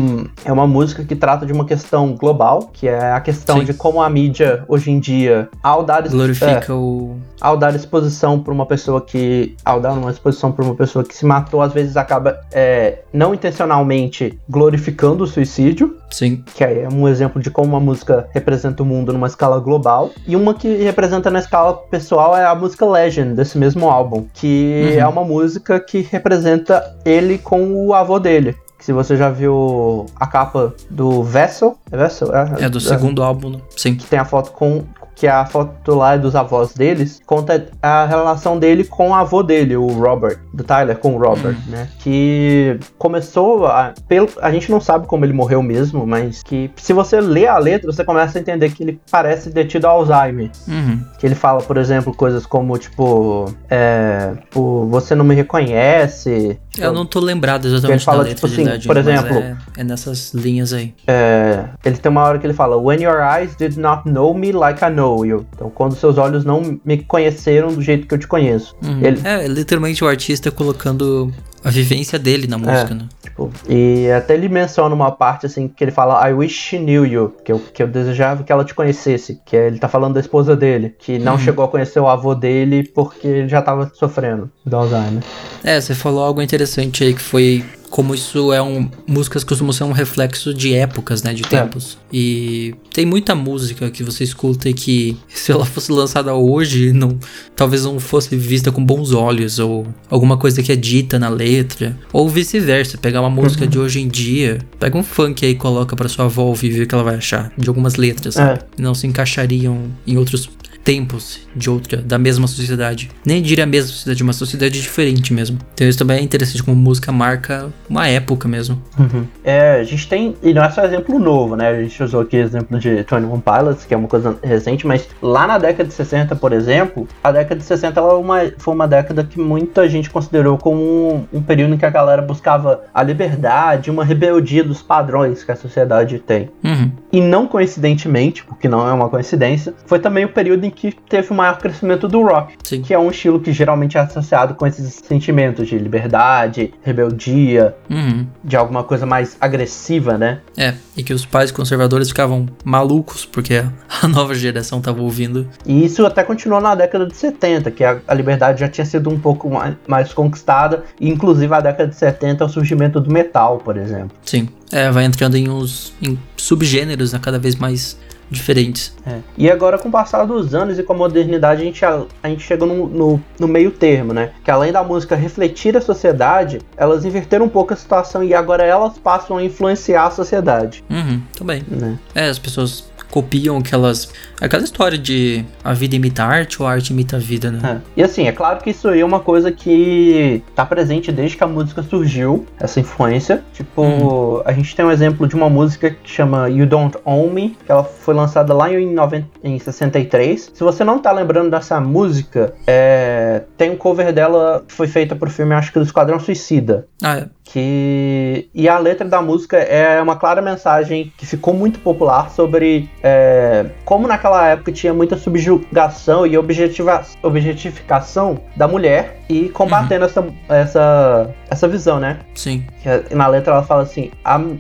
[0.46, 3.66] é uma música que trata de uma questão global, que é a questão Sim.
[3.66, 8.40] de como a mídia hoje em dia, ao dar, glorifica é, o ao dar exposição
[8.40, 11.74] para uma pessoa que, ao dar uma exposição para uma pessoa que se matou, às
[11.74, 15.98] vezes acaba é, não intencionalmente glorificando o suicídio.
[16.10, 16.42] Sim.
[16.56, 20.12] Que é um exemplo de como uma música representa o mundo numa escala global.
[20.26, 24.13] E uma que representa na escala pessoal é a música Legend, desse mesmo álbum.
[24.34, 25.00] Que uhum.
[25.00, 30.28] é uma música que representa ele com o avô dele se você já viu a
[30.28, 32.36] capa do Vessel, é Vessel?
[32.36, 33.60] É, é do é, segundo álbum, né?
[33.78, 33.96] sim.
[33.96, 34.84] Que tem a foto com
[35.16, 39.44] que é a foto lá dos avós deles, conta a relação dele com o avô
[39.44, 41.72] dele, o Robert, do Tyler com o Robert, uhum.
[41.72, 41.88] né?
[42.00, 46.94] Que começou a, pelo, a gente não sabe como ele morreu mesmo, mas que se
[46.94, 50.52] você lê a letra, você começa a entender que ele parece ter tido Alzheimer.
[50.68, 51.04] Uhum.
[51.18, 56.60] Que ele fala, por exemplo, coisas como, tipo, é, tipo, você não me reconhece.
[56.78, 60.74] Eu não tô lembrado exatamente ele fala, tipo assim, por exemplo, é, é, nessas linhas
[60.74, 60.94] aí.
[61.08, 64.52] É, ele tem uma hora que ele fala, When your eyes did not know me
[64.52, 65.46] like I know know you.
[65.54, 68.76] Então, quando seus olhos não me conheceram do jeito que eu te conheço.
[68.84, 69.00] Uhum.
[69.02, 69.22] Ele...
[69.24, 71.32] É, literalmente o artista colocando
[71.64, 73.08] a vivência dele na música, é, né?
[73.22, 77.06] Tipo, e até ele menciona uma parte assim que ele fala I wish she knew
[77.06, 80.16] you, que eu, que eu desejava que ela te conhecesse, que é, ele tá falando
[80.16, 81.40] da esposa dele, que não uhum.
[81.40, 85.24] chegou a conhecer o avô dele porque ele já tava sofrendo do Alzheimer.
[85.64, 88.90] É, você falou algo interessante aí que foi como isso é um.
[89.06, 91.32] Músicas costumam ser um reflexo de épocas, né?
[91.32, 91.48] De é.
[91.48, 91.96] tempos.
[92.12, 92.16] É.
[92.18, 97.20] E tem muita música que você escuta e que, se ela fosse lançada hoje, não,
[97.56, 101.96] talvez não fosse vista com bons olhos, ou alguma coisa que é dita na letra,
[102.12, 102.98] ou vice-versa.
[102.98, 103.70] Pegar uma música uhum.
[103.70, 106.88] de hoje em dia, pega um funk aí e coloca pra sua avó ouvir o
[106.88, 107.54] que ela vai achar.
[107.56, 108.58] De algumas letras, é.
[108.76, 110.50] Não se encaixariam em outros
[110.84, 113.10] tempos de outra, da mesma sociedade.
[113.26, 115.58] Nem diria a mesma sociedade, uma sociedade diferente mesmo.
[115.74, 118.82] Então isso também é interessante como música marca uma época mesmo.
[118.98, 119.26] Uhum.
[119.44, 121.70] É, a gente tem, e não é só exemplo novo, né?
[121.70, 125.48] A gente usou aqui exemplo de 21 Pilots, que é uma coisa recente, mas lá
[125.48, 129.24] na década de 60, por exemplo, a década de 60 ela uma, foi uma década
[129.24, 133.90] que muita gente considerou como um, um período em que a galera buscava a liberdade,
[133.90, 136.50] uma rebeldia dos padrões que a sociedade tem.
[136.64, 136.92] Uhum.
[137.12, 141.32] E não coincidentemente, porque não é uma coincidência, foi também o período em que teve
[141.32, 142.82] o maior crescimento do rock, Sim.
[142.82, 148.28] que é um estilo que geralmente é associado com esses sentimentos de liberdade, rebeldia, uhum.
[148.44, 150.40] de alguma coisa mais agressiva, né?
[150.58, 153.64] É, e que os pais conservadores ficavam malucos porque
[154.02, 155.48] a nova geração tava ouvindo.
[155.66, 159.10] E isso até continuou na década de 70, que a, a liberdade já tinha sido
[159.10, 163.12] um pouco mais, mais conquistada, e inclusive a década de 70 é o surgimento do
[163.12, 164.12] metal, por exemplo.
[164.24, 164.50] Sim.
[164.72, 167.98] É, vai entrando em uns em subgêneros né, cada vez mais
[168.30, 168.94] diferentes.
[169.06, 169.20] É.
[169.38, 172.30] E agora, com o passar dos anos e com a modernidade, a gente, a, a
[172.30, 174.32] gente chega no, no, no, meio termo, né?
[174.44, 178.64] Que além da música refletir a sociedade, elas inverteram um pouco a situação e agora
[178.64, 180.84] elas passam a influenciar a sociedade.
[180.90, 181.64] Uhum, também.
[181.68, 182.00] Né?
[182.16, 184.12] É, as pessoas copiam aquelas.
[184.42, 187.60] Aquela história de a vida imita a arte ou a arte imita a vida, né?
[187.64, 188.02] É.
[188.02, 191.44] E assim, é claro que isso aí é uma coisa que tá presente desde que
[191.44, 193.44] a música surgiu, essa influência.
[193.54, 194.42] Tipo, hum.
[194.44, 197.72] a gente tem um exemplo de uma música que chama You Don't Own Me, que
[197.72, 200.52] ela foi lançada lá em, 90, em 63.
[200.52, 205.16] Se você não tá lembrando dessa música, é, tem um cover dela que foi feita
[205.16, 206.88] pro filme, acho que do Esquadrão Suicida.
[207.00, 207.28] Ah, é.
[207.44, 208.50] Que...
[208.54, 213.66] E a letra da música é uma clara mensagem que ficou muito popular sobre é,
[213.86, 220.10] como naquela época tinha muita subjugação e objetiva, objetificação da mulher e combatendo uhum.
[220.10, 222.20] essa, essa, essa visão, né?
[222.36, 222.64] Sim.
[222.82, 224.60] Que, na letra ela fala assim: I'm,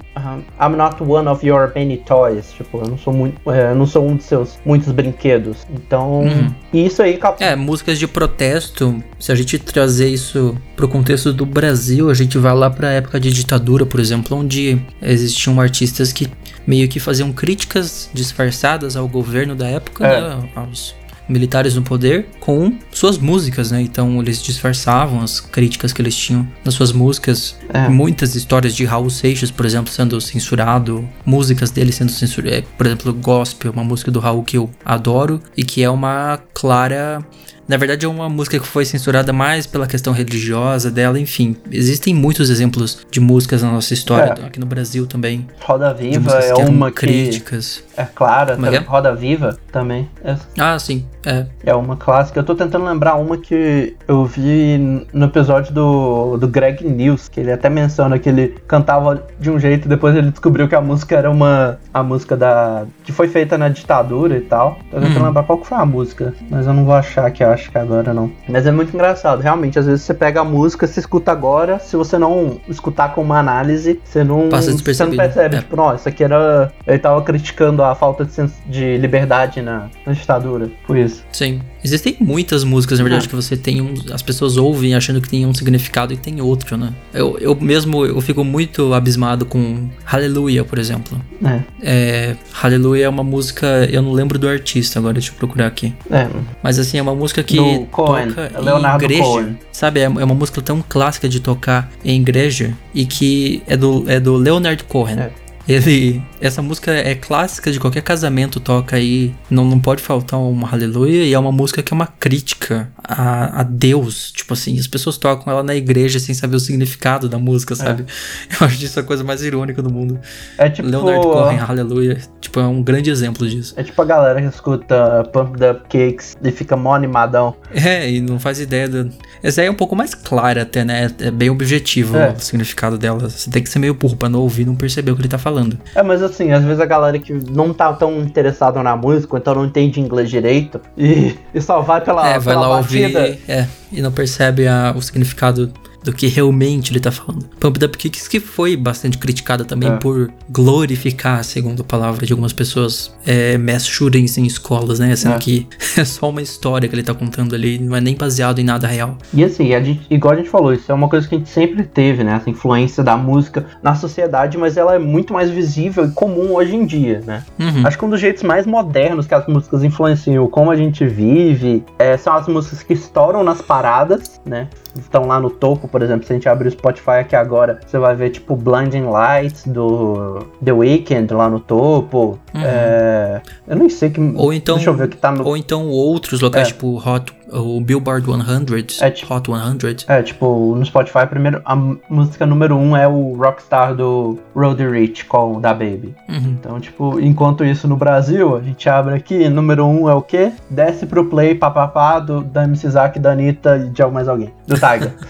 [0.59, 2.51] I'm not one of your many toys.
[2.53, 5.65] Tipo, eu não sou muito, é, eu não sou um dos seus muitos brinquedos.
[5.73, 6.53] Então, uhum.
[6.73, 7.19] isso aí.
[7.39, 9.01] É, músicas de protesto.
[9.19, 13.19] Se a gente trazer isso pro contexto do Brasil, a gente vai lá pra época
[13.19, 16.27] de ditadura, por exemplo, onde existiam artistas que
[16.65, 20.21] meio que faziam críticas disfarçadas ao governo da época, é.
[20.21, 20.95] né, aos
[21.27, 23.81] militares no poder, com suas músicas, né?
[23.81, 27.55] Então eles disfarçavam as críticas que eles tinham nas suas músicas.
[27.73, 27.87] É.
[27.87, 32.59] Muitas histórias de Raul Seixas, por exemplo, sendo censurado, músicas dele sendo censuradas.
[32.59, 36.39] É, por exemplo, Gospel, uma música do Raul que eu adoro e que é uma
[36.53, 37.25] clara
[37.67, 41.55] na verdade, é uma música que foi censurada mais pela questão religiosa dela, enfim.
[41.71, 44.45] Existem muitos exemplos de músicas na nossa história, é.
[44.45, 45.47] aqui no Brasil também.
[45.61, 47.83] Roda Viva é uma críticas.
[47.95, 48.79] Que é clara, é, é?
[48.79, 50.09] Roda Viva também.
[50.23, 50.35] É.
[50.57, 51.45] Ah, sim, é.
[51.63, 52.39] É uma clássica.
[52.39, 57.39] Eu tô tentando lembrar uma que eu vi no episódio do, do Greg News, que
[57.39, 60.81] ele até menciona que ele cantava de um jeito e depois ele descobriu que a
[60.81, 64.79] música era uma a música da que foi feita na ditadura e tal.
[64.91, 65.25] Tô tentando hum.
[65.25, 67.77] lembrar qual que foi a música, mas eu não vou achar aqui a acho que
[67.77, 68.31] agora não.
[68.47, 69.77] Mas é muito engraçado, realmente.
[69.79, 73.39] Às vezes você pega a música, você escuta agora, se você não escutar com uma
[73.39, 75.55] análise, você não, Passa você não percebe.
[75.55, 75.59] É.
[75.59, 76.71] Tipo, não, isso aqui era.
[76.85, 80.69] Ele tava criticando a falta de, de liberdade na, na ditadura.
[80.85, 81.23] Por isso.
[81.31, 81.61] Sim.
[81.83, 83.29] Existem muitas músicas, na verdade, Ah.
[83.29, 83.93] que você tem um.
[84.13, 86.93] As pessoas ouvem achando que tem um significado e tem outro, né?
[87.13, 91.19] Eu, eu mesmo eu fico muito abismado com Hallelujah, por exemplo.
[91.43, 91.59] É.
[91.81, 93.67] É, Hallelujah é uma música.
[93.91, 95.93] Eu não lembro do artista agora, deixa eu procurar aqui.
[96.09, 96.27] É.
[96.61, 99.23] Mas assim, é uma música que Do Cohen, toca Leonardo em igreja.
[99.23, 99.57] Cohen.
[99.71, 104.03] Sabe, é é uma música tão clássica de tocar em igreja e que é do,
[104.07, 105.19] é do Leonard Cohen.
[105.19, 105.31] É.
[105.67, 106.21] Ele.
[106.41, 109.33] Essa música é clássica de qualquer casamento, toca aí.
[109.49, 111.23] Não, não pode faltar uma aleluia.
[111.23, 114.31] E é uma música que é uma crítica a, a Deus.
[114.31, 118.05] Tipo assim, as pessoas tocam ela na igreja sem saber o significado da música, sabe?
[118.59, 120.19] Eu acho isso a coisa mais irônica do mundo.
[120.57, 120.87] É tipo.
[120.87, 122.17] Leonard Cohen, aleluia.
[122.39, 123.73] Tipo, é um grande exemplo disso.
[123.77, 127.55] É tipo a galera que escuta Pump Up Cakes e fica mó animadão.
[127.73, 129.09] É, e não faz ideia do.
[129.41, 131.09] Essa aí é um pouco mais clara até, né?
[131.19, 132.31] É bem objetivo É.
[132.31, 133.29] o significado dela.
[133.29, 135.29] Você tem que ser meio burro pra não ouvir e não perceber o que ele
[135.29, 135.77] tá falando.
[135.95, 139.39] É, mas assim, às vezes a galera que não tá tão interessada na música, ou
[139.39, 143.39] então não entende inglês direito, e, e só vai pela, é, vai pela lá ouvir
[143.47, 145.71] é, e não percebe a- o significado
[146.03, 147.45] do que realmente ele tá falando.
[147.59, 149.97] Pump It Up Kicks que foi bastante criticada também É.
[149.97, 155.15] por glorificar, segundo a palavra de algumas pessoas, é, mass shootings em escolas, né?
[155.15, 155.39] Sendo É.
[155.39, 158.63] que é só uma história que ele tá contando ali, não é nem baseado em
[158.63, 159.17] nada real.
[159.33, 161.49] E assim, a gente, igual a gente falou, isso é uma coisa que a gente
[161.49, 162.33] sempre teve, né?
[162.35, 166.75] Essa influência da música na sociedade, mas ela é muito mais visível e comum hoje
[166.75, 167.43] em dia, né?
[167.59, 167.85] Uhum.
[167.85, 171.83] Acho que um dos jeitos mais modernos que as músicas influenciam como a gente vive
[171.99, 174.67] é, são as músicas que estouram nas paradas, né?
[174.97, 177.99] Estão lá no topo, por exemplo, se a gente abrir o Spotify aqui agora, você
[177.99, 182.39] vai ver tipo Blinding Lights do The Weeknd lá no topo.
[182.53, 182.61] Uhum.
[182.63, 184.19] É, eu nem sei que.
[184.35, 185.43] Ou então- Deixa eu ver o que tá no.
[185.45, 186.71] Ou então outros locais, É.
[186.71, 190.05] tipo Hot, o Billboard 100, É, tipo- Hot 100.
[190.07, 191.75] É, tipo, no Spotify, primeiro, a
[192.09, 196.13] música número um é o Rockstar do Road Rich com da Baby.
[196.29, 196.55] Uhum.
[196.59, 200.51] Então, tipo, enquanto isso no Brasil, a gente abre aqui, número um é o quê?
[200.69, 204.51] Desce pro play, papapá, do, da MC Zack, da Anitta e de mais alguém.
[204.67, 205.11] Do Tiger.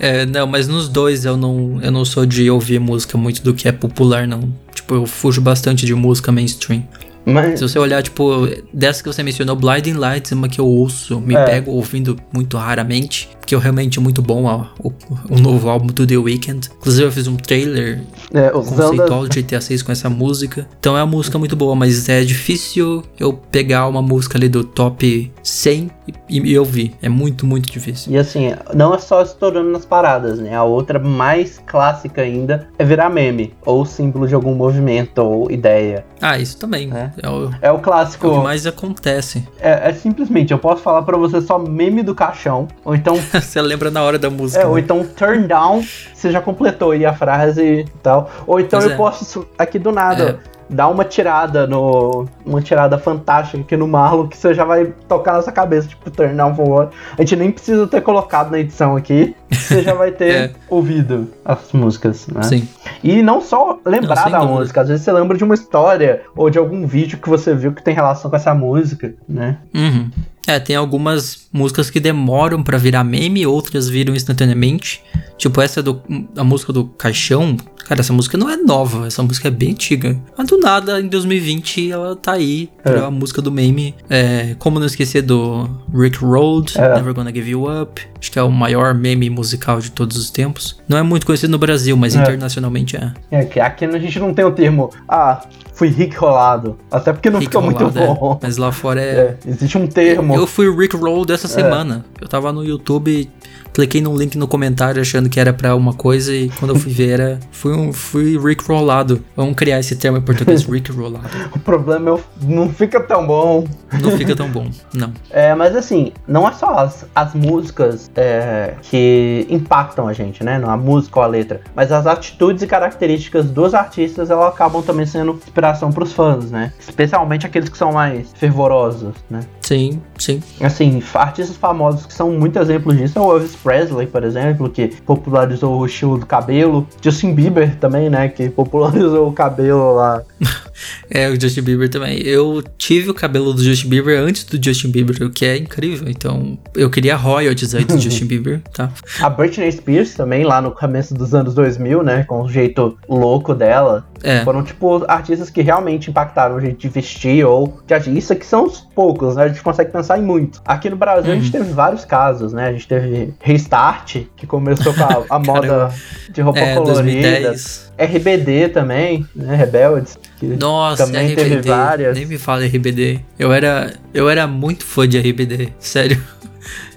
[0.00, 3.54] É, não, mas nos dois eu não, eu não sou de ouvir música muito do
[3.54, 4.40] que é popular, não.
[4.84, 6.84] Tipo, eu fujo bastante de música mainstream.
[7.24, 10.66] Mas, Se você olhar, tipo, dessa que você mencionou, Blinding Lights é uma que eu
[10.66, 11.42] ouço, me É.
[11.42, 14.92] pego ouvindo muito raramente, que é realmente muito bom ó, o,
[15.30, 16.70] o novo álbum do The Weeknd.
[16.78, 20.66] Inclusive eu fiz um trailer é, conceitual de GTA 6 com essa música.
[20.78, 24.64] Então é uma música muito boa, mas é difícil eu pegar uma música ali do
[24.64, 25.90] top 100
[26.28, 26.94] e, e ouvir.
[27.00, 28.12] É muito, muito difícil.
[28.12, 30.54] E assim, não é só estourando nas paradas, né?
[30.54, 36.04] A outra mais clássica ainda é virar meme, ou símbolo de algum movimento ou ideia.
[36.20, 36.90] Ah, isso também.
[36.92, 37.10] É.
[37.22, 38.28] É, o, É o é clássico.
[38.28, 39.46] o que mais acontece.
[39.60, 43.60] É, é simplesmente, eu posso falar pra você só meme do caixão, ou então Você
[43.62, 44.62] lembra na hora da música.
[44.62, 44.80] É, ou né?
[44.80, 48.30] então turn down, você já completou aí a frase e tal.
[48.46, 48.96] Ou então Pois eu é.
[48.96, 52.26] posso aqui do nada dar uma tirada no.
[52.44, 56.10] Uma tirada fantástica aqui no Marlon que você já vai tocar na sua cabeça, tipo,
[56.10, 56.96] turn down for what.
[57.16, 59.36] A gente nem precisa ter colocado na edição aqui.
[59.50, 60.50] Você já vai ter É.
[60.68, 62.42] ouvido as músicas, né?
[62.42, 62.66] Sim.
[63.02, 64.58] E não só lembrar Não, da dúvida.
[64.58, 67.72] música, às vezes você lembra de uma história ou de algum vídeo que você viu
[67.72, 69.58] que tem relação com essa música, né?
[69.74, 70.10] Uhum.
[70.46, 75.02] É, tem algumas músicas que demoram pra virar meme, outras viram instantaneamente.
[75.38, 76.00] Tipo essa do
[76.36, 77.56] a música do Caixão.
[77.86, 80.18] Cara, essa música não é nova, essa música é bem antiga.
[80.38, 82.70] Mas do nada, em 2020, ela tá aí.
[82.84, 82.98] É.
[82.98, 83.94] A música do meme.
[84.08, 86.94] É, como não esquecer do Rick Road, É.
[86.94, 88.00] Never Gonna Give You Up.
[88.24, 90.80] Acho que é o maior meme musical de todos os tempos.
[90.88, 92.22] Não é muito conhecido no Brasil, mas É.
[92.22, 93.12] internacionalmente é.
[93.30, 95.42] É que aqui a gente não tem o termo, ah,
[95.74, 96.78] fui Rick rolado.
[96.90, 98.06] Até porque não Rick fica muito Rolado, é.
[98.06, 98.38] bom.
[98.42, 99.04] Mas lá fora é.
[99.04, 100.34] É, existe um termo.
[100.34, 102.02] Eu fui Rick Roll dessa semana.
[102.18, 103.30] Eu tava no YouTube,
[103.74, 106.92] cliquei num link no comentário achando que era pra uma coisa e quando eu fui
[106.92, 107.40] ver era.
[107.50, 109.22] Fui, um, fui Rick Rollado.
[109.36, 111.28] Vamos criar esse termo em português, Rick Rollado.
[111.54, 113.66] O problema é o- não fica tão bom.
[114.00, 115.12] Não fica tão bom, não.
[115.30, 120.58] É, mas assim, não é só as, as músicas é, que impactam a gente, né?
[120.58, 121.60] Não a música ou a letra.
[121.74, 126.72] Mas as atitudes e características dos artistas, elas acabam também sendo inspiração pros fãs, né?
[126.78, 129.40] Especialmente aqueles que são mais fervorosos, né?
[129.60, 130.42] Sim, sim.
[130.60, 134.88] Assim, artistas famosos que são muito exemplos disso é o Elvis Presley, por exemplo, que
[135.06, 136.86] popularizou o estilo do cabelo.
[137.00, 138.28] Justin Bieber também, né?
[138.28, 140.22] Que popularizou o cabelo lá.
[141.08, 142.20] É, o Justin Bieber também.
[142.22, 146.08] Eu tive o cabelo do Justin Bieber antes do Justin Bieber, o que é incrível.
[146.08, 148.90] Então, eu queria royalties aí do Justin Bieber, tá?
[149.20, 152.24] A Britney Spears também, lá no começo dos anos 2000, né?
[152.24, 154.04] Com o jeito louco dela.
[154.24, 154.42] É.
[154.42, 158.16] Foram, tipo, artistas que realmente impactaram o jeito de vestir ou de agir.
[158.16, 159.44] Isso aqui são os poucos, né?
[159.44, 160.60] A gente consegue pensar em muito.
[160.64, 162.68] Aqui no Brasil a gente teve vários casos, né?
[162.68, 165.90] A gente teve Restart, que começou com a, a moda
[166.30, 167.02] de roupa É, colorida.
[167.02, 167.92] 2010.
[167.98, 169.54] RBD também, né?
[169.54, 170.18] Rebeldes.
[170.38, 171.36] Que Nossa, também RBD.
[171.50, 172.16] teve várias.
[172.16, 173.20] Nem me fala RBD.
[173.38, 176.20] Eu era, eu era muito fã de RBD, sério.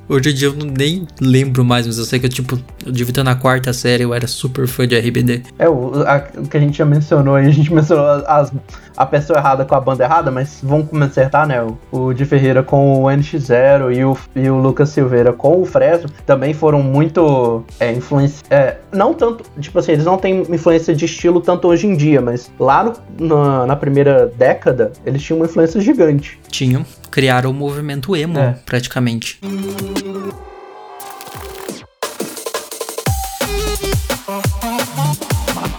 [0.10, 3.12] Hoje em dia eu nem lembro mais, mas eu sei que eu, tipo, eu devia
[3.12, 5.44] estar na quarta série, eu era super fã de RBD.
[5.60, 8.52] É, o, a- o que a gente já mencionou aí, a gente mencionou as,
[8.98, 11.62] a pessoa errada com a banda errada, mas vamos consertar, né?
[11.64, 15.66] O, o Di Ferreira com o NX0 e o, e o Lucas Silveira com o
[15.66, 18.44] Fresno também foram muito é, influência.
[18.50, 22.20] É, não tanto, tipo assim, eles não têm influência de estilo tanto hoje em dia,
[22.22, 22.84] mas lá
[23.20, 26.40] no- na, na primeira década eles tinham uma influência gigante.
[26.50, 28.56] Tinham, criaram o movimento emo, É.
[28.66, 29.40] praticamente.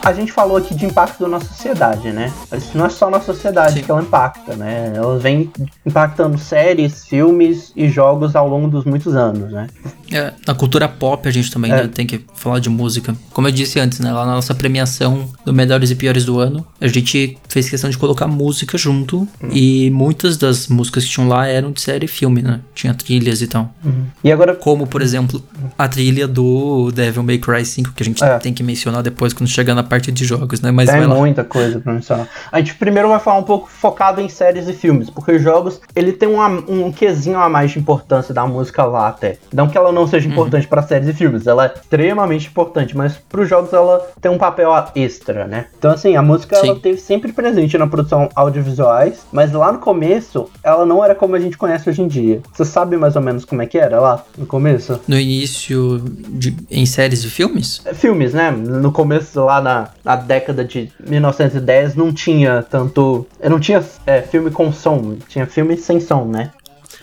[0.08, 2.32] A gente falou aqui de impacto na sociedade, né?
[2.56, 3.82] Isso não é só na sociedade Sim.
[3.82, 4.90] que ela impacta, né?
[4.96, 5.50] Ela vem
[5.84, 9.66] impactando séries, filmes e jogos ao longo dos muitos anos, né?
[10.10, 11.82] É, na cultura pop a gente também É.
[11.82, 13.14] né, tem que falar de música.
[13.34, 16.66] Como eu disse antes, né, lá na nossa premiação do Melhores e Piores do Ano,
[16.80, 21.46] a gente fez questão de colocar música junto e muitas das músicas que tinham lá
[21.46, 22.60] eram de série e filme, né?
[22.74, 23.74] Tinha trilhas e tal.
[24.24, 25.42] E agora, Como, por exemplo,
[25.76, 28.38] a trilha do Devil May Cry 5, que a gente É.
[28.38, 30.70] tem que mencionar depois quando chegar na parte de jogos, né?
[30.70, 31.14] Mas tem lá.
[31.14, 32.28] muita coisa pra mencionar.
[32.50, 35.80] A gente primeiro vai falar um pouco focado em séries e filmes, porque os jogos,
[35.94, 39.38] ele tem um, a- um quesinho a mais de importância da música lá até.
[39.52, 43.14] Não que ela não seja importante pra séries e filmes, ela é extremamente importante, mas
[43.28, 45.66] pros jogos ela tem um papel extra, né?
[45.78, 46.80] Então assim, a música ela Sim.
[46.80, 51.40] teve sempre presente na produção audiovisuais, mas lá no começo ela não era como a
[51.40, 52.40] gente conhece hoje em dia.
[52.52, 55.00] Você sabe mais ou menos como é que era lá no começo?
[55.08, 57.80] No início, de, em séries e filmes?
[57.84, 58.50] É, Filmes, né?
[58.50, 63.26] No começo, lá na, na década de 1910, não tinha tanto.
[63.42, 66.50] Não tinha é, filme com som, tinha filme sem som, né?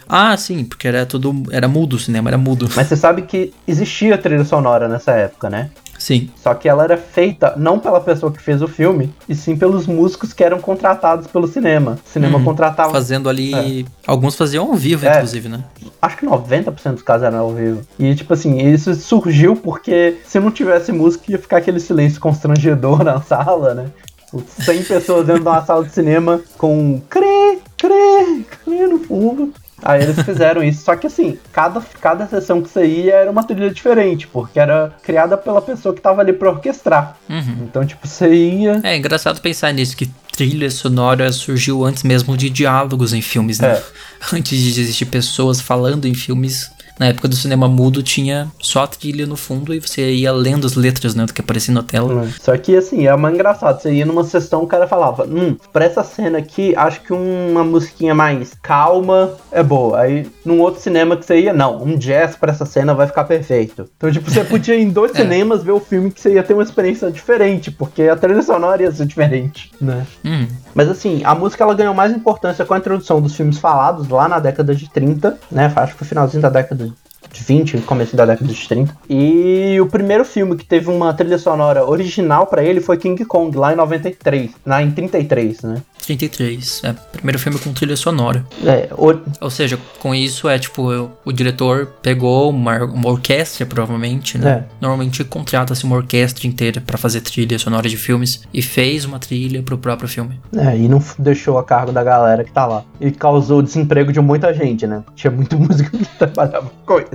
[0.08, 1.34] Ah, sim, porque era tudo.
[1.52, 2.70] Era mudo o cinema, era mudo.
[2.76, 5.70] Mas você sabe que existia trilha sonora nessa época, né?
[6.06, 6.30] Sim.
[6.36, 9.88] Só que ela era feita não pela pessoa que fez o filme, e sim pelos
[9.88, 11.98] músicos que eram contratados pelo cinema.
[12.06, 12.44] O cinema Uhum.
[12.44, 12.91] contratava.
[12.91, 13.88] Fazendo ali.
[14.06, 15.15] Alguns faziam ao vivo, É.
[15.15, 15.63] inclusive, né?
[16.00, 17.82] Acho que 90% dos casos eram ao vivo.
[17.98, 23.04] E, tipo assim, isso surgiu porque se não tivesse música, ia ficar aquele silêncio constrangedor
[23.04, 23.88] na sala, né?
[24.26, 29.52] Tipo, 100 pessoas dentro de uma sala de cinema com crê, crê, crê no fundo.
[29.84, 33.44] Aí eles fizeram isso, só que assim, cada, cada sessão que você ia era uma
[33.44, 37.18] trilha diferente, porque era criada pela pessoa que tava ali pra orquestrar.
[37.30, 37.58] Uhum.
[37.64, 38.80] Então, tipo, você ia.
[38.84, 43.74] É engraçado pensar nisso, que trilha sonora surgiu antes mesmo de diálogos em filmes, né?
[43.74, 43.84] É.
[44.36, 46.72] Antes de existir pessoas falando em filmes.
[47.00, 50.66] Na época do cinema mudo tinha só a trilha no fundo e você ia lendo
[50.66, 52.28] as letras, né, do que aparecia na tela.
[52.42, 53.82] Só que assim, é mais engraçado.
[53.82, 57.64] Você ia numa sessão, o cara falava, hum, pra essa cena aqui, acho que uma
[57.64, 60.00] musiquinha mais calma é boa.
[60.00, 63.26] Aí, num outro cinema que você ia, não, um jazz pra essa cena vai ficar
[63.26, 63.90] perfeito.
[63.98, 65.22] Então, tipo, você podia ir em dois É.
[65.22, 68.82] cinemas ver o filme que você ia ter uma experiência diferente, porque a trilha sonora
[68.84, 70.06] ia ser diferente, né?
[70.24, 74.10] Hum, Mas assim, a música ela ganhou mais importância com a introdução dos filmes falados
[74.10, 75.72] lá na década de 30, né?
[75.74, 76.94] Acho que foi finalzinho da década de
[77.34, 78.96] 20, começo da década de 30.
[79.10, 83.56] E o primeiro filme que teve uma trilha sonora original pra ele foi King Kong,
[83.58, 85.82] lá em 93, lá em 33, né?
[86.06, 86.82] 33.
[86.84, 88.46] É, primeiro filme com trilha sonora.
[88.64, 93.66] É, o- Ou seja, com isso é tipo, o, o diretor pegou uma, uma orquestra,
[93.66, 94.50] provavelmente, né?
[94.50, 94.64] É.
[94.80, 99.64] Normalmente contrata-se uma orquestra inteira pra fazer trilha sonora de filmes e fez uma trilha
[99.64, 100.40] pro próprio filme.
[100.56, 102.84] é, e não deixou a cargo da galera que tá lá.
[103.02, 105.04] E causou desemprego de muita gente, né?
[105.16, 107.14] Tinha muito músico que trabalhava com isso.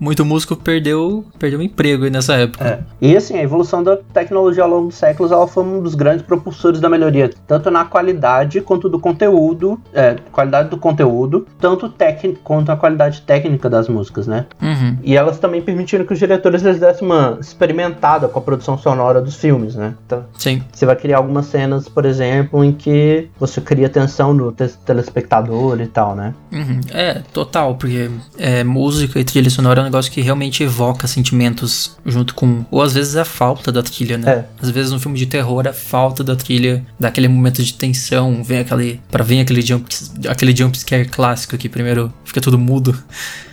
[0.00, 2.64] Muito músico perdeu, perdeu o emprego aí nessa época.
[2.64, 2.78] É.
[3.00, 6.24] E assim, a evolução da tecnologia ao longo dos séculos ela foi um dos grandes
[6.24, 12.40] propulsores da melhoria, tanto na qualidade quanto do conteúdo, é, qualidade do conteúdo, tanto técnico
[12.42, 14.46] quanto a qualidade técnica das músicas, né?
[14.60, 14.96] Uhum.
[15.02, 19.20] E elas também permitiram que os diretores eles dessem uma experimentada com a produção sonora
[19.20, 19.94] dos filmes, né?
[20.06, 20.62] Então, Sim.
[20.72, 25.80] você vai criar algumas cenas, por exemplo, em que você cria atenção no te- telespectador
[25.80, 26.34] e tal, né?
[26.52, 26.80] Uhum.
[26.92, 32.34] É, total, porque é, música e trilha sonora um negócio que realmente evoca sentimentos junto
[32.34, 32.64] com.
[32.70, 34.30] Ou às vezes a falta da trilha, né?
[34.32, 34.44] É.
[34.62, 38.60] Às vezes no filme de terror a falta da trilha, daquele momento de tensão, vem
[38.60, 39.00] aquele.
[39.10, 39.86] Pra vir aquele jump,
[40.28, 42.96] aquele jump scare clássico que primeiro fica tudo mudo.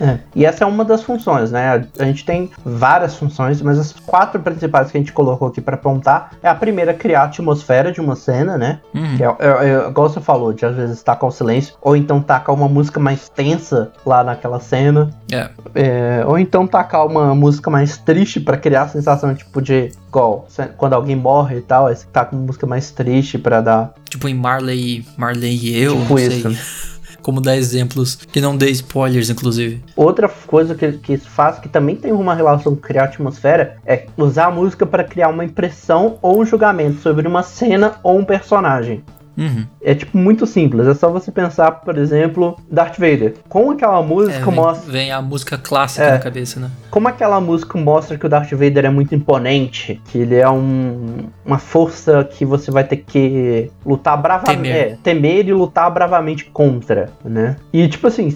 [0.00, 1.84] É, E essa é uma das funções, né?
[1.98, 5.74] A- gente tem várias funções, mas as quatro principais que a gente colocou aqui pra
[5.74, 8.80] apontar é a primeira, criar a atmosfera de uma cena, né?
[8.94, 9.16] Uhum.
[9.16, 12.20] Que é, é, é, igual você falou, de às vezes tacar o silêncio, ou então
[12.20, 15.10] tacar uma música mais tensa lá naquela cena.
[15.30, 15.50] É.
[15.74, 20.46] É, ou então tacar uma música mais triste para criar a sensação tipo de igual
[20.76, 23.94] quando alguém morre e tal, aí você tá com uma música mais triste para dar.
[24.10, 26.42] Tipo em Marley, Marley e eu, tipo isso.
[26.42, 26.58] sei.
[27.22, 29.82] Como dar exemplos que não dê spoilers, inclusive.
[29.96, 34.06] Outra coisa que, que isso faz, que também tem uma relação com criar atmosfera, é
[34.16, 38.24] usar a música para criar uma impressão ou um julgamento sobre uma cena ou um
[38.24, 39.02] personagem.
[39.38, 39.64] Uhum.
[39.80, 43.34] É tipo muito simples, é só você pensar, por exemplo, Darth Vader.
[43.48, 44.92] Como aquela música É, vem, mostra.
[44.92, 46.10] vem a música clássica É.
[46.12, 46.70] na cabeça, né?
[46.90, 51.26] Como aquela música mostra que o Darth Vader é muito imponente, que ele é um,
[51.46, 54.56] uma força que você vai ter que lutar bravamente.
[54.62, 54.76] Temer.
[54.76, 57.56] É, temer e lutar bravamente contra, né?
[57.72, 58.34] E tipo assim,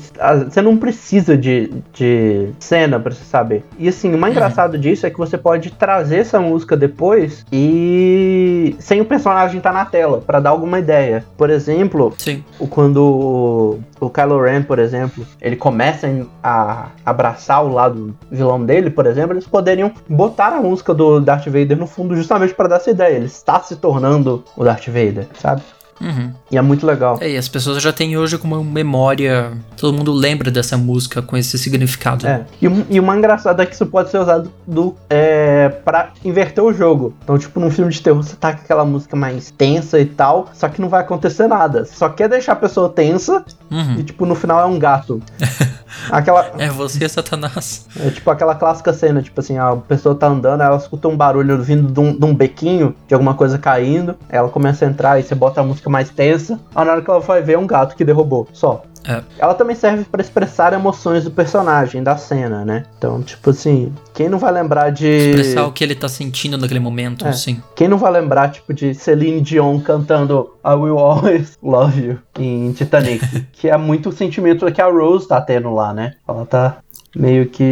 [0.49, 3.65] você não precisa de, de cena pra você saber.
[3.79, 4.41] E assim, o mais Uhum.
[4.41, 8.32] engraçado disso é que você pode trazer essa música depois e
[8.79, 11.25] sem o personagem estar na tela, pra dar alguma ideia.
[11.37, 12.43] Por exemplo, Sim.
[12.59, 16.09] o- quando o, o Kylo Ren, por exemplo, ele começa
[16.43, 21.47] a abraçar o lado vilão dele, por exemplo, eles poderiam botar a música do Darth
[21.47, 23.17] Vader no fundo justamente para dar essa ideia.
[23.17, 25.63] Ele está se tornando o Darth Vader, sabe?
[26.03, 26.33] Uhum.
[26.51, 27.19] E é muito legal.
[27.21, 29.53] É, e as pessoas já têm hoje como memória.
[29.77, 32.27] Todo mundo lembra dessa música com esse significado.
[32.27, 32.45] É.
[32.61, 36.63] E, e o mais engraçado é que isso pode ser usado do, é, para inverter
[36.63, 37.15] o jogo.
[37.23, 40.51] Então, tipo, num filme de terror, você tá com aquela música mais tensa e tal,
[40.53, 41.85] só que não vai acontecer nada.
[41.85, 43.95] Só quer deixar a pessoa tensa Uhum.
[43.99, 45.23] e, tipo, no final é um gato.
[46.11, 47.87] Aquela, É você, Satanás.
[47.99, 51.63] É tipo aquela clássica cena, tipo assim, a pessoa tá andando, ela escuta um barulho
[51.63, 55.23] vindo de um, de um bequinho, de alguma coisa caindo, ela começa a entrar e
[55.23, 57.67] você bota a música mais tensa, aí na hora que ela vai ver é um
[57.67, 58.83] gato que derrubou, só.
[59.07, 59.23] É.
[59.39, 62.85] Ela também serve pra expressar emoções do personagem, da cena, né?
[62.99, 65.07] Então, tipo assim, quem não vai lembrar de...
[65.07, 67.33] Expressar o que ele tá sentindo naquele momento, É.
[67.33, 67.61] sim.
[67.75, 72.73] Quem não vai lembrar, tipo, de Celine Dion cantando I Will Always Love You em
[72.73, 73.25] Titanic?
[73.53, 76.15] que é muito o sentimento que a Rose tá tendo lá, né?
[76.29, 76.77] Ela tá
[77.15, 77.63] meio que...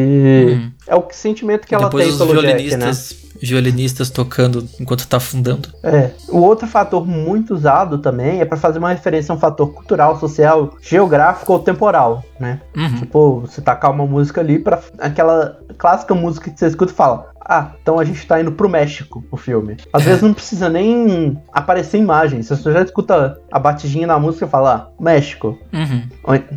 [0.49, 0.71] Uhum.
[0.87, 2.63] É o sentimento que ela Depois tem os pelo Jack, né?
[2.63, 5.69] violinistas, violinistas tocando enquanto tá afundando.
[5.85, 6.11] É.
[6.29, 10.19] O outro fator muito usado também é pra fazer uma referência a um fator cultural,
[10.19, 12.61] social, geográfico ou temporal, né?
[12.77, 12.97] Uhum.
[12.97, 17.31] Tipo, você tacar uma música ali pra aquela clássica música que você escuta e fala:
[17.41, 19.77] Ah, então a gente tá indo pro México o filme.
[19.93, 22.43] Às vezes não precisa nem aparecer imagem.
[22.43, 25.57] Você só já escuta a batidinha da música e fala: Ah, México.
[25.73, 26.03] Uhum.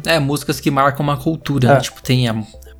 [0.07, 1.73] É, músicas que marcam uma cultura, É.
[1.75, 1.79] né?
[1.81, 2.33] Tipo, tem a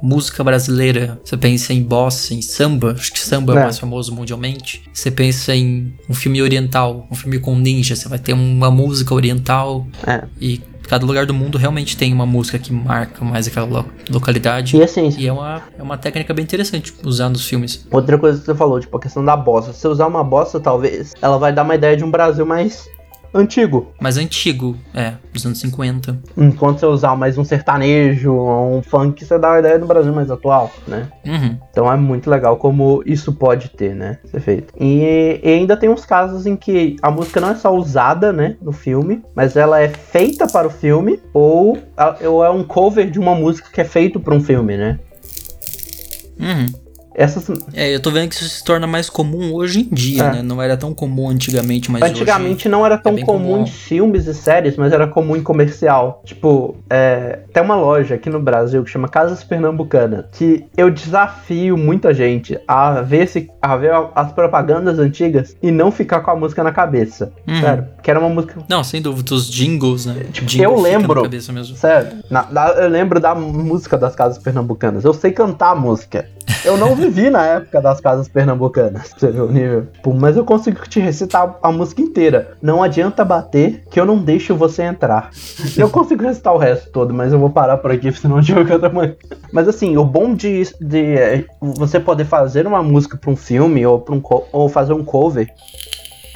[0.04, 3.60] música brasileira, você pensa em bossa, em samba, acho que samba é, É.
[3.60, 4.84] o mais famoso mundialmente.
[4.93, 9.14] Você pensa em um filme oriental, um filme com ninja, você vai ter uma música
[9.16, 10.24] oriental É.
[10.41, 14.76] e cada lugar do mundo realmente tem uma música que marca mais aquela lo- localidade.
[14.76, 17.88] E assim, E é uma, é uma técnica bem interessante usar nos filmes.
[17.89, 19.72] outra coisa que você falou, tipo, a questão da bossa.
[19.72, 22.89] Se você usar uma bossa, talvez, ela vai dar uma ideia de um Brasil mais
[23.34, 23.93] antigo.
[23.99, 26.19] Mais antigo, é, dos anos 50.
[26.38, 30.13] Enquanto você usar mais um sertanejo ou um funk, você dá uma ideia do Brasil
[30.13, 31.09] mais atual, né?
[31.25, 31.57] Uhum.
[31.71, 34.19] Então é muito legal como isso pode ter, né?
[34.25, 34.73] Ser feito.
[34.79, 38.55] E, e ainda tem uns casos em que a música não é só usada, né?
[38.61, 41.77] No filme, mas ela é feita para o filme ou,
[42.21, 44.99] ou é um cover de uma música que é feito para um filme, né?
[46.39, 46.82] Uhum.
[47.16, 50.32] Essas, É, eu tô vendo que isso se torna mais comum hoje em dia, É.
[50.34, 50.41] né?
[50.41, 52.11] Não era tão comum antigamente, mas hoje...
[52.14, 53.64] Antigamente não era tão bem comum comum.
[53.64, 56.22] em filmes e séries, mas era comum em comercial.
[56.26, 61.78] Tipo, é, tem uma loja aqui no Brasil que chama Casas Pernambucana, que eu desafio
[61.78, 66.36] muita gente a ver, se, a ver as propagandas antigas e não ficar com a
[66.36, 67.32] música na cabeça.
[67.47, 67.61] Uhum.
[67.61, 68.61] Sério, que era uma música.
[68.68, 70.26] Não, sem dúvida, os jingles, né?
[70.32, 71.30] Tipo, Jingle eu na lembro.
[71.30, 71.76] mesmo.
[71.76, 75.03] Sério, na- na- eu lembro da música das casas pernambucanas.
[75.03, 76.28] Eu sei cantar a música.
[76.66, 79.88] Eu não vivi na época das casas pernambucanas, pra você ver o nível.
[80.16, 82.58] Mas eu consigo te recitar a música inteira.
[82.62, 85.30] Não adianta bater, que eu não deixo você entrar.
[85.78, 88.72] Eu consigo recitar o resto todo, mas eu vou parar por aqui, senão o jogo
[88.72, 89.16] é tamanho.
[89.51, 93.86] Mas assim, o bom de, de é, você poder fazer uma música pra um filme
[93.86, 95.47] ou, pra um, ou fazer um cover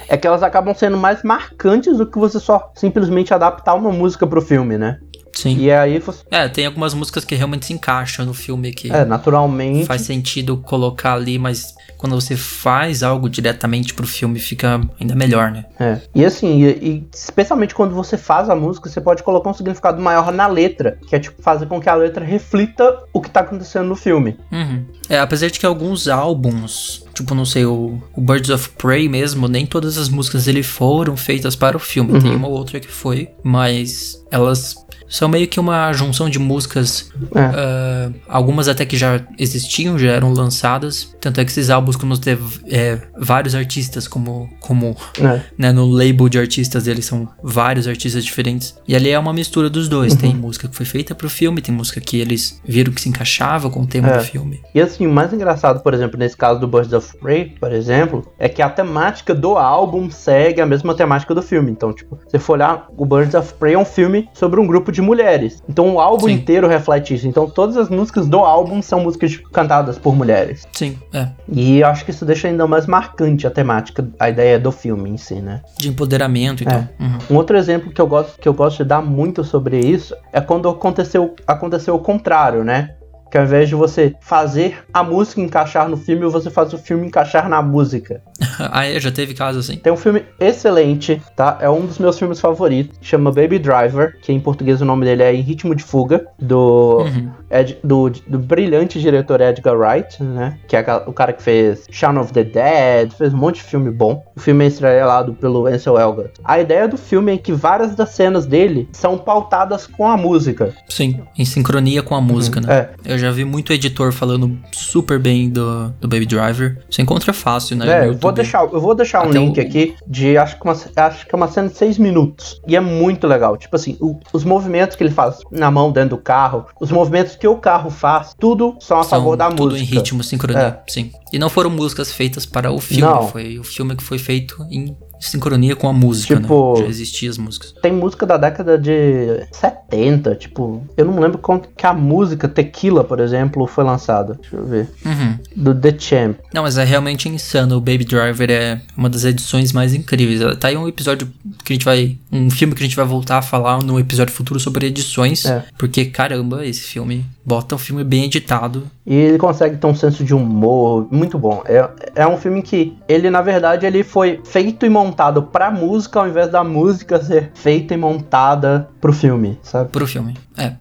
[0.08, 4.26] é que elas acabam sendo mais marcantes do que você só simplesmente adaptar uma música
[4.26, 4.98] pro filme, né?
[5.38, 5.56] Sim.
[5.58, 6.22] E aí você.
[6.32, 9.86] É, tem algumas músicas que realmente se encaixam no filme que É, naturalmente.
[9.86, 15.52] faz sentido colocar ali, mas quando você faz algo diretamente pro filme fica ainda melhor,
[15.52, 15.64] né?
[15.78, 16.00] É.
[16.12, 20.02] E assim, e, e especialmente quando você faz a música, você pode colocar um significado
[20.02, 23.40] maior na letra, que é tipo fazer com que a letra reflita o que tá
[23.40, 24.36] acontecendo no filme.
[24.50, 24.84] Uhum.
[25.08, 29.46] É, apesar de que alguns álbuns, tipo, não sei, o, o Birds of Prey mesmo,
[29.46, 32.12] nem todas as músicas dele foram feitas para o filme.
[32.12, 32.20] Uhum.
[32.20, 34.74] Tem uma ou outra que foi, mas elas
[35.08, 38.08] São meio que uma junção de músicas, É.
[38.10, 41.14] uh, algumas até que já existiam, já eram lançadas.
[41.20, 42.38] Tanto é que esses álbuns como ter
[42.70, 45.40] é, vários artistas como, como É.
[45.56, 48.74] né, no label de artistas deles são vários artistas diferentes.
[48.86, 50.14] E ali é uma mistura dos dois.
[50.14, 53.70] Tem música que foi feita pro filme, tem música que eles viram que se encaixava
[53.70, 54.18] com o tema É.
[54.18, 54.60] do filme.
[54.74, 58.30] E assim, o mais engraçado, por exemplo, nesse caso do Birds of Prey, por exemplo,
[58.38, 61.70] é que a temática do álbum segue a mesma temática do filme.
[61.70, 64.90] Então, tipo, se for olhar, o Birds of Prey é um filme sobre um grupo
[64.92, 65.62] de mulheres.
[65.68, 66.34] Então o álbum Sim.
[66.34, 67.26] inteiro reflete isso.
[67.26, 70.66] Então todas as músicas do álbum são músicas cantadas por mulheres.
[70.72, 71.28] Sim, é.
[71.50, 75.10] E eu acho que isso deixa ainda mais marcante a temática, a ideia do filme
[75.10, 75.62] em si, né?
[75.76, 76.88] De empoderamento e tal.
[76.98, 77.18] Uhum.
[77.30, 80.40] Um outro exemplo que eu gosto, que eu gosto de dar muito sobre isso é
[80.40, 82.94] quando aconteceu, aconteceu o contrário, né?
[83.30, 87.06] Que ao invés de você fazer a música encaixar no filme, você faz o filme
[87.06, 88.22] encaixar na música.
[88.58, 89.76] ah, é, já teve caso assim.
[89.76, 91.58] Tem um filme excelente, tá?
[91.60, 92.96] É um dos meus filmes favoritos.
[93.02, 96.98] Chama Baby Driver, que em português o nome dele é Em Ritmo de Fuga, do,
[96.98, 97.30] Uhum.
[97.50, 100.58] Ed- do, do brilhante diretor Edgar Wright, né?
[100.68, 103.90] Que é o cara que fez Shaun of the Dead, fez um monte de filme
[103.90, 104.22] bom.
[104.36, 106.32] O filme é estrelado pelo Ansel Elgort.
[106.44, 110.74] A ideia do filme é que várias das cenas dele são pautadas com a música.
[110.88, 112.90] Sim, em sincronia com a música, né?
[113.04, 116.78] É, Eu já vi muito editor falando super bem do, do Baby Driver.
[116.90, 118.04] Você encontra fácil, né?
[118.04, 120.64] É, eu vou deixar, eu vou deixar um Até link o- aqui de acho que,
[120.64, 122.60] uma, acho que é uma cena de 6 minutos.
[122.66, 123.56] E é muito legal.
[123.56, 127.36] Tipo assim, o- os movimentos que ele faz na mão dentro do carro, os movimentos
[127.38, 129.80] que o carro faz, tudo são a São favor da tudo música.
[129.80, 131.10] em ritmo, sincronia, sim.
[131.32, 133.28] E não foram músicas feitas para o filme, Não.
[133.28, 136.82] foi o filme que foi feito em sincronia com a música, Tipo- né?
[136.82, 137.74] Já existiam as músicas.
[137.82, 143.04] Tem música da década de 70, tipo, eu não lembro quando que a música Tequila,
[143.04, 144.34] por exemplo, foi lançada.
[144.40, 144.88] Deixa eu ver.
[145.04, 145.38] Uhum.
[145.56, 146.36] Do The Champ.
[146.54, 147.76] Não, mas é realmente insano.
[147.76, 150.40] O Baby Driver é uma das edições mais incríveis.
[150.58, 151.28] Tá aí um episódio
[151.64, 152.16] que a gente vai.
[152.30, 155.44] Um filme que a gente vai voltar a falar no episódio futuro sobre edições.
[155.44, 155.64] É.
[155.78, 158.86] Porque, caramba, esse filme bota um filme bem editado.
[159.06, 161.62] E ele consegue ter um senso de humor muito bom.
[161.66, 165.07] É, é um filme que ele, na verdade, ele foi feito e montado
[165.42, 169.90] pra música ao invés da música ser feita e montada pro filme, sabe?
[169.90, 170.36] Pro filme.
[170.56, 170.74] É.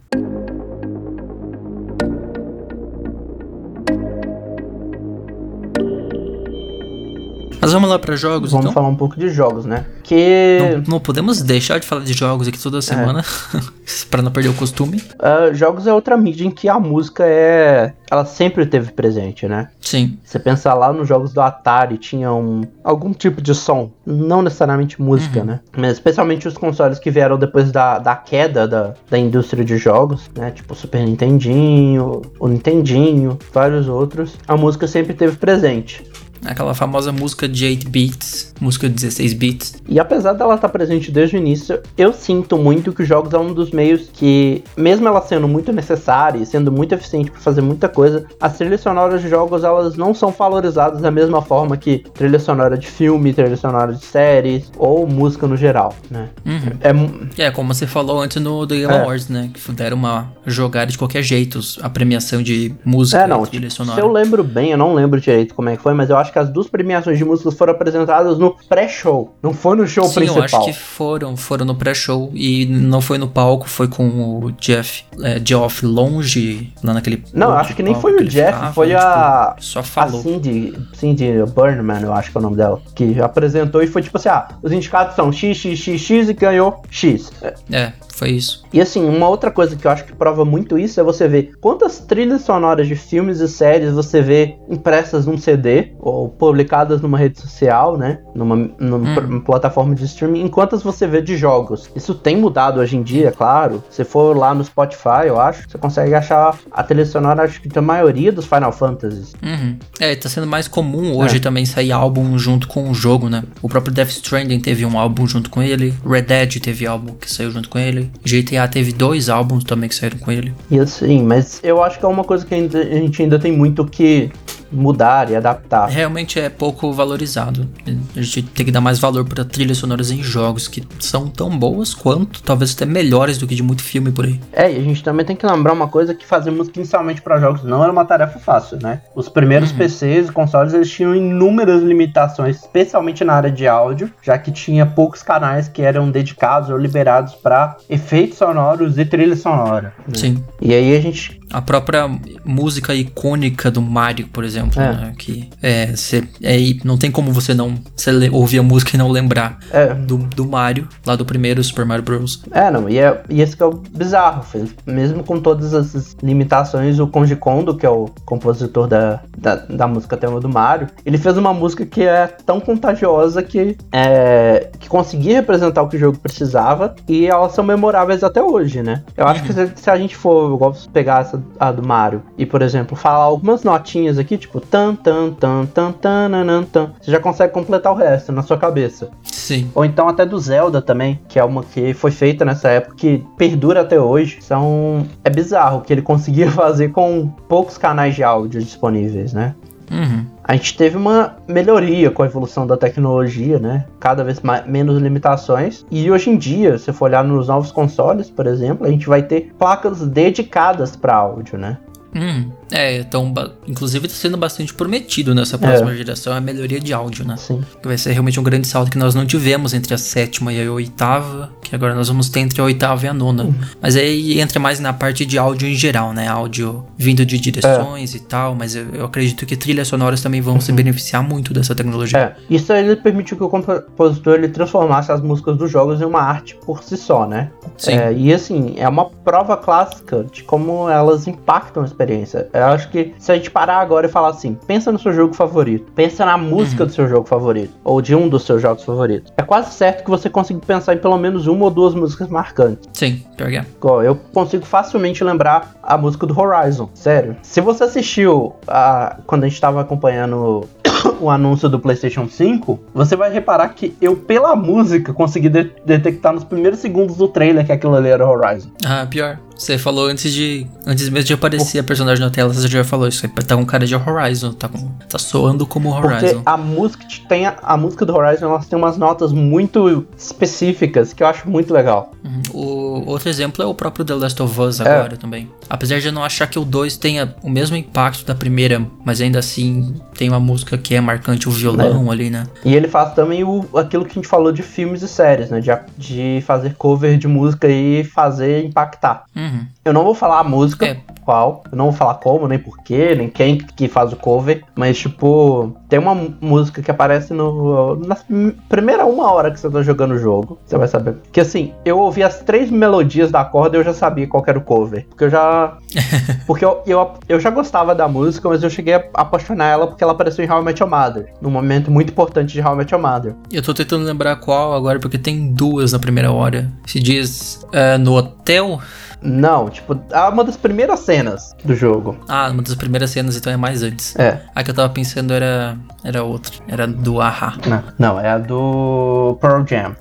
[7.67, 8.73] Mas vamos lá pra jogos, Vamos então?
[8.73, 9.85] falar um pouco de jogos, né?
[10.03, 12.61] Que Não, não podemos deixar de falar de jogos aqui É.
[12.63, 13.25] toda semana,
[14.09, 15.03] pra não perder o costume.
[15.19, 17.93] ah, jogos é outra mídia em que a música é.
[18.09, 19.67] Ela sempre teve presente, né?
[19.81, 24.41] Sim, Você pensar lá nos jogos do Atari, tinha um, algum tipo de som, não
[24.41, 25.59] necessariamente música, né?
[25.77, 30.29] Mas especialmente os consoles que vieram depois da, da queda da, da indústria de jogos,
[30.33, 30.51] né?
[30.51, 34.35] Tipo o Super Nintendinho, o Nintendinho, vários outros.
[34.47, 36.01] A música sempre teve presente.
[36.45, 39.81] Aquela famosa música de 8 bits, música de 16 bits.
[39.87, 43.37] E apesar dela estar presente desde o início, eu sinto muito que os jogos é
[43.37, 47.61] um dos meios que, mesmo ela sendo muito necessária e sendo muito eficiente para fazer
[47.61, 51.99] muita coisa, as trilhas sonoras de jogos elas não são valorizadas da mesma forma que
[52.13, 56.29] trilha sonora de filme, trilha sonora de séries ou música no geral, né?
[56.45, 57.37] Uhum.
[57.37, 59.01] É, É, como você falou antes no The Game É.
[59.01, 59.49] Awards, né?
[59.53, 63.95] Que deram uma jogada de qualquer jeito, a premiação de música é não, trilha sonora.
[63.95, 66.26] se eu lembro bem, eu não lembro direito como é que foi, mas eu acho
[66.31, 70.15] que as duas premiações de músicas foram apresentadas no pré-show, não foi no show Sim,
[70.15, 70.37] principal.
[70.39, 74.07] eu acho que foram, foram no pré-show e não foi no palco, foi com
[74.43, 78.87] o Jeff, é, Geoff longe, lá naquele Não, acho que nem foi o Jeff, foi
[78.87, 80.21] tipo, a- Só A falou.
[80.21, 84.17] Cindy, Cindy Burnman, eu acho que é o nome dela, que apresentou e foi tipo
[84.17, 87.31] assim: ah, os indicados são X, X, X, X e ganhou X.
[87.71, 88.63] É, foi isso.
[88.73, 91.51] E assim, uma outra coisa que eu acho que prova muito isso é você ver
[91.61, 97.17] quantas trilhas sonoras de filmes e séries você vê impressas num CD ou publicadas numa
[97.17, 98.19] rede social, né?
[98.33, 99.39] Numa, numa Hum.
[99.41, 101.89] plataforma de streaming, enquanto você vê de jogos.
[101.95, 103.83] Isso tem mudado hoje em dia, é claro.
[103.89, 107.67] Se for lá no Spotify, eu acho, você consegue achar a trilha sonora, acho que
[107.69, 109.33] da maioria dos Final Fantasies.
[109.43, 109.77] Uhum.
[109.99, 111.39] É, tá sendo mais comum hoje É.
[111.39, 113.43] também sair álbum junto com o jogo, né?
[113.61, 117.31] O próprio Death Stranding teve um álbum junto com ele, Red Dead teve álbum que
[117.31, 120.53] saiu junto com ele, GTA teve dois álbuns também que saíram com ele.
[120.69, 123.85] E assim, mas eu acho que é uma coisa que a gente ainda tem muito
[123.85, 124.31] que
[124.71, 125.87] mudar e adaptar.
[125.87, 127.67] Realmente é pouco valorizado.
[128.15, 131.57] A gente tem que dar mais valor para trilhas sonoras em jogos que são tão
[131.57, 134.39] boas quanto, talvez até melhores do que de muito filme por aí.
[134.51, 137.39] É, e a gente também tem que lembrar uma coisa que fazer música inicialmente para
[137.39, 139.01] jogos não era uma tarefa fácil, né?
[139.15, 144.37] Os primeiros PCs e consoles eles tinham inúmeras limitações, especialmente na área de áudio, já
[144.37, 149.93] que tinha poucos canais que eram dedicados ou liberados para efeitos sonoros e trilha sonora.
[150.07, 150.13] né?
[150.15, 150.43] Sim.
[150.61, 152.09] E aí a gente A própria
[152.43, 154.91] música icônica do Mario, por exemplo, É.
[154.91, 155.13] né?
[155.17, 157.75] Que é, cê, é, não tem como você não
[158.07, 159.93] le- ouvir a música e não lembrar É.
[159.93, 162.43] do, do Mario, lá do primeiro Super Mario Bros.
[162.51, 164.69] É, não, e, é, e esse que é o bizarro, filho.
[164.85, 169.87] mesmo com todas essas limitações, o Koji Kondo, que é o compositor da, da, da
[169.87, 174.89] música tema do Mario, ele fez uma música que é tão contagiosa que, é, que
[174.89, 179.03] conseguia representar o que o jogo precisava e elas são memoráveis até hoje, né?
[179.15, 182.45] Eu acho que se, se a gente for igual pegar essa a do Mario e,
[182.45, 187.11] por exemplo, falar algumas notinhas aqui, tipo tan tan tan tan tan nan, tan, você
[187.11, 189.09] já consegue completar o resto na sua cabeça.
[189.23, 189.71] Sim.
[189.73, 193.23] Ou então até do Zelda também, que é uma que foi feita nessa época que
[193.37, 194.39] perdura até hoje.
[194.41, 199.55] São é bizarro o que ele conseguia fazer com poucos canais de áudio disponíveis, né?
[199.91, 200.25] Uhum.
[200.43, 203.85] A gente teve uma melhoria com a evolução da tecnologia, né?
[203.99, 205.85] Cada vez mais, menos limitações.
[205.89, 209.23] E hoje em dia, se for olhar nos novos consoles, por exemplo, a gente vai
[209.23, 211.77] ter placas dedicadas para áudio, né?
[212.15, 212.51] Uhum.
[212.71, 213.33] É, então,
[213.67, 217.35] inclusive tá sendo bastante prometido nessa próxima geração a melhoria de áudio, né?
[217.35, 217.61] Assim.
[217.81, 220.65] Que vai ser realmente um grande salto que nós não tivemos entre a sétima e
[220.65, 223.43] a oitava, que agora nós vamos ter entre a oitava e a nona.
[223.45, 223.55] Uhum.
[223.81, 226.27] Mas aí entra mais na parte de áudio em geral, né?
[226.27, 228.17] Áudio vindo de direções É.
[228.17, 231.73] e tal, mas eu, eu acredito que trilhas sonoras também vão se beneficiar muito dessa
[231.73, 232.17] tecnologia.
[232.19, 232.25] Uhum.
[232.25, 236.05] É, isso aí ele permitiu que o compositor ele transformasse as músicas dos jogos em
[236.05, 237.51] uma arte por si só, né?
[237.77, 237.93] Sim.
[237.93, 242.47] É, e assim, é uma prova clássica de como elas impactam experiência.
[242.53, 245.33] Eu acho que se a gente parar agora e falar assim, pensa no seu jogo
[245.33, 249.33] favorito, pensa na música do seu jogo favorito, ou de um dos seus jogos favoritos,
[249.35, 252.87] é quase certo que você consiga pensar em pelo menos uma ou duas músicas marcantes.
[252.93, 253.65] Sim, pior que é.
[254.05, 257.35] Eu consigo facilmente lembrar a música do Horizon, sério.
[257.41, 260.65] Se você assistiu a, quando a gente tava acompanhando
[261.19, 266.33] o anúncio do PlayStation 5, você vai reparar que eu, pela música, consegui de- detectar
[266.33, 268.69] nos primeiros segundos do trailer que aquilo ali era Horizon.
[268.85, 269.39] Ah, pior.
[269.57, 270.67] Você falou antes de.
[270.85, 273.27] Antes mesmo de aparecer a personagem na tela, você já falou isso.
[273.27, 274.53] Tá com cara de Horizon.
[274.53, 276.41] Tá, com, tá soando como Porque Horizon.
[276.45, 281.23] a música tem a, a música do Horizon, elas tem umas notas muito específicas que
[281.23, 282.11] eu acho muito legal.
[282.23, 282.41] Uhum.
[282.53, 284.83] O outro exemplo é o próprio The Last of Us É.
[284.83, 285.49] agora também.
[285.69, 289.19] Apesar de eu não achar que o 2 tenha o mesmo impacto da primeira, mas
[289.21, 292.45] ainda assim tem uma música que é marcante, o violão ali, né?
[292.63, 295.59] E ele faz também o, aquilo que a gente falou de filmes e séries, né?
[295.59, 299.23] De, de fazer cover de música e fazer impactar.
[299.35, 299.46] Uhum.
[299.85, 300.97] Eu não vou falar a música, É.
[301.23, 304.97] qual, eu não vou falar como, nem porquê, nem quem que faz o cover, mas
[304.97, 309.81] tipo, tem uma música que aparece no na prim- primeira uma hora que você tá
[309.81, 311.15] jogando o jogo, você vai saber.
[311.31, 314.49] Que assim, eu ouvi as três melodias da corda e eu já sabia qual que
[314.49, 315.05] era o cover.
[315.09, 315.77] Porque eu já.
[316.45, 320.03] porque eu, eu, eu já gostava da música, mas eu cheguei a apaixonar ela porque
[320.03, 322.77] ela apareceu em How I Met Your Mother, num momento muito importante de How I
[322.77, 323.35] Met Your Mother.
[323.51, 326.71] Eu tô tentando lembrar qual agora, porque tem duas na primeira hora.
[326.85, 328.79] Se diz é, no hotel.
[329.27, 332.17] Não, tipo, é uma das primeiras cenas do jogo.
[332.29, 334.15] Ah, uma das primeiras cenas, então é mais antes.
[334.15, 334.39] É.
[334.55, 335.77] A que eu tava pensando era.
[336.01, 336.53] Era outra.
[336.65, 337.57] Era do Aha.
[337.67, 339.95] Não, não, é a do Pearl Jam.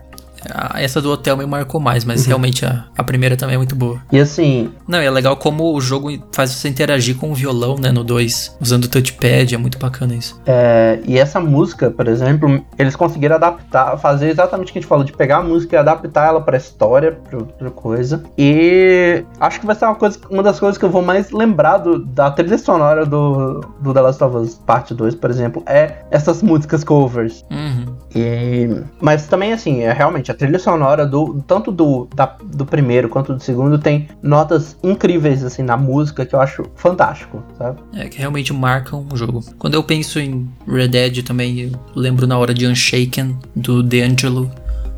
[0.75, 2.27] Essa do hotel me marcou mais, mas Uhum.
[2.29, 4.01] realmente a, a primeira também é muito boa.
[4.13, 7.77] E assim, Não, e é legal como o jogo faz você interagir com o violão,
[7.77, 10.41] né, no 2, usando o touchpad, é muito bacana isso.
[10.47, 14.89] É, e essa música, por exemplo, eles conseguiram adaptar, fazer exatamente o que a gente
[14.89, 18.23] falou, de pegar a música e adaptar ela pra história, pra, pra coisa.
[18.39, 21.79] E acho que vai ser uma, coisa, uma das coisas que eu vou mais lembrar
[21.79, 25.97] do- da trilha sonora do, do The Last of Us Parte 2, por exemplo, é
[26.11, 27.45] essas músicas covers.
[27.51, 27.87] Uhum.
[28.17, 33.09] E, mas também, assim, é realmente a trilha sonora do tanto do, da- do primeiro
[33.09, 37.79] quanto do segundo tem notas incríveis, assim, na música que eu acho fantástico, sabe?
[37.95, 39.45] É, que realmente marcam o jogo.
[39.59, 44.51] Quando eu penso em Red Dead também, eu lembro na hora de Unshaken, do D'Angelo,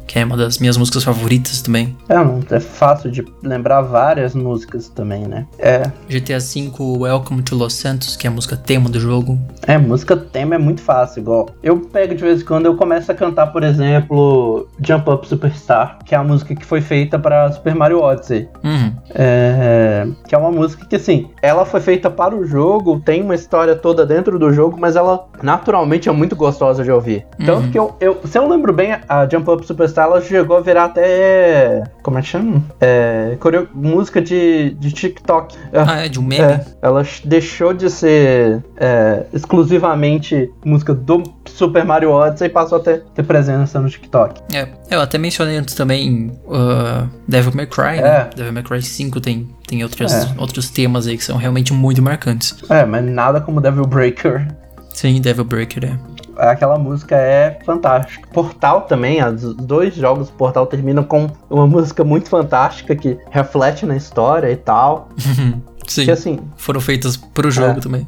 [0.09, 1.95] que é uma das minhas músicas favoritas também.
[2.09, 5.47] É, é fácil de lembrar várias músicas também, né?
[5.59, 9.39] É, GTA V, Welcome to Los Santos, que é a música tema do jogo.
[9.67, 11.51] É, música tema é muito fácil, igual.
[11.63, 15.99] Eu pego de vez em quando eu começo a cantar, por exemplo, Jump Up Superstar,
[16.05, 18.49] que é a música que foi feita para Super Mario Odyssey.
[18.65, 18.93] Uhum.
[19.15, 23.35] É, que é uma música que, assim, ela foi feita para o jogo, tem uma
[23.35, 27.27] história toda dentro do jogo, mas ela naturalmente é muito gostosa de ouvir.
[27.45, 27.71] Tanto Uhum.
[27.71, 30.85] que eu, eu, se eu lembro bem, a Jump Up Superstar ela chegou a virar
[30.87, 31.85] até.
[32.03, 32.63] Como é que chama?
[32.81, 35.57] É, coreo- música de, de TikTok.
[35.73, 36.43] Ah, é de um meme?
[36.45, 42.81] É, ela deixou de ser é, exclusivamente música do Super Mario Odyssey e passou a
[42.81, 44.41] ter, ter presença no TikTok.
[44.55, 48.03] É, eu até mencionei antes também uh, Devil May Cry, É.
[48.03, 48.31] né?
[48.35, 50.29] Devil May Cry 5 tem, tem outros, É.
[50.39, 52.57] outros temas aí que são realmente muito marcantes.
[52.71, 54.47] É, mas nada como Devil Breaker.
[54.95, 56.18] Sim, Devil Breaker é.
[56.39, 58.29] Aquela música é fantástica.
[58.33, 63.85] Portal também, os dois jogos do Portal terminam com uma música muito fantástica que reflete
[63.85, 65.09] na história e tal.
[65.87, 66.05] Sim.
[66.05, 66.39] Que assim.
[66.57, 67.81] Foram feitas pro jogo É.
[67.81, 68.07] também.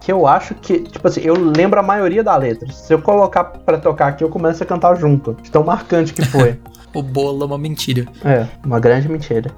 [0.00, 2.72] Que eu acho que, tipo assim, eu lembro a maioria da letra.
[2.72, 5.34] Se eu colocar pra tocar aqui, eu começo a cantar junto.
[5.42, 6.58] De Tão marcante que foi.
[6.92, 8.04] O bolo é uma mentira.
[8.24, 9.52] É, uma grande mentira.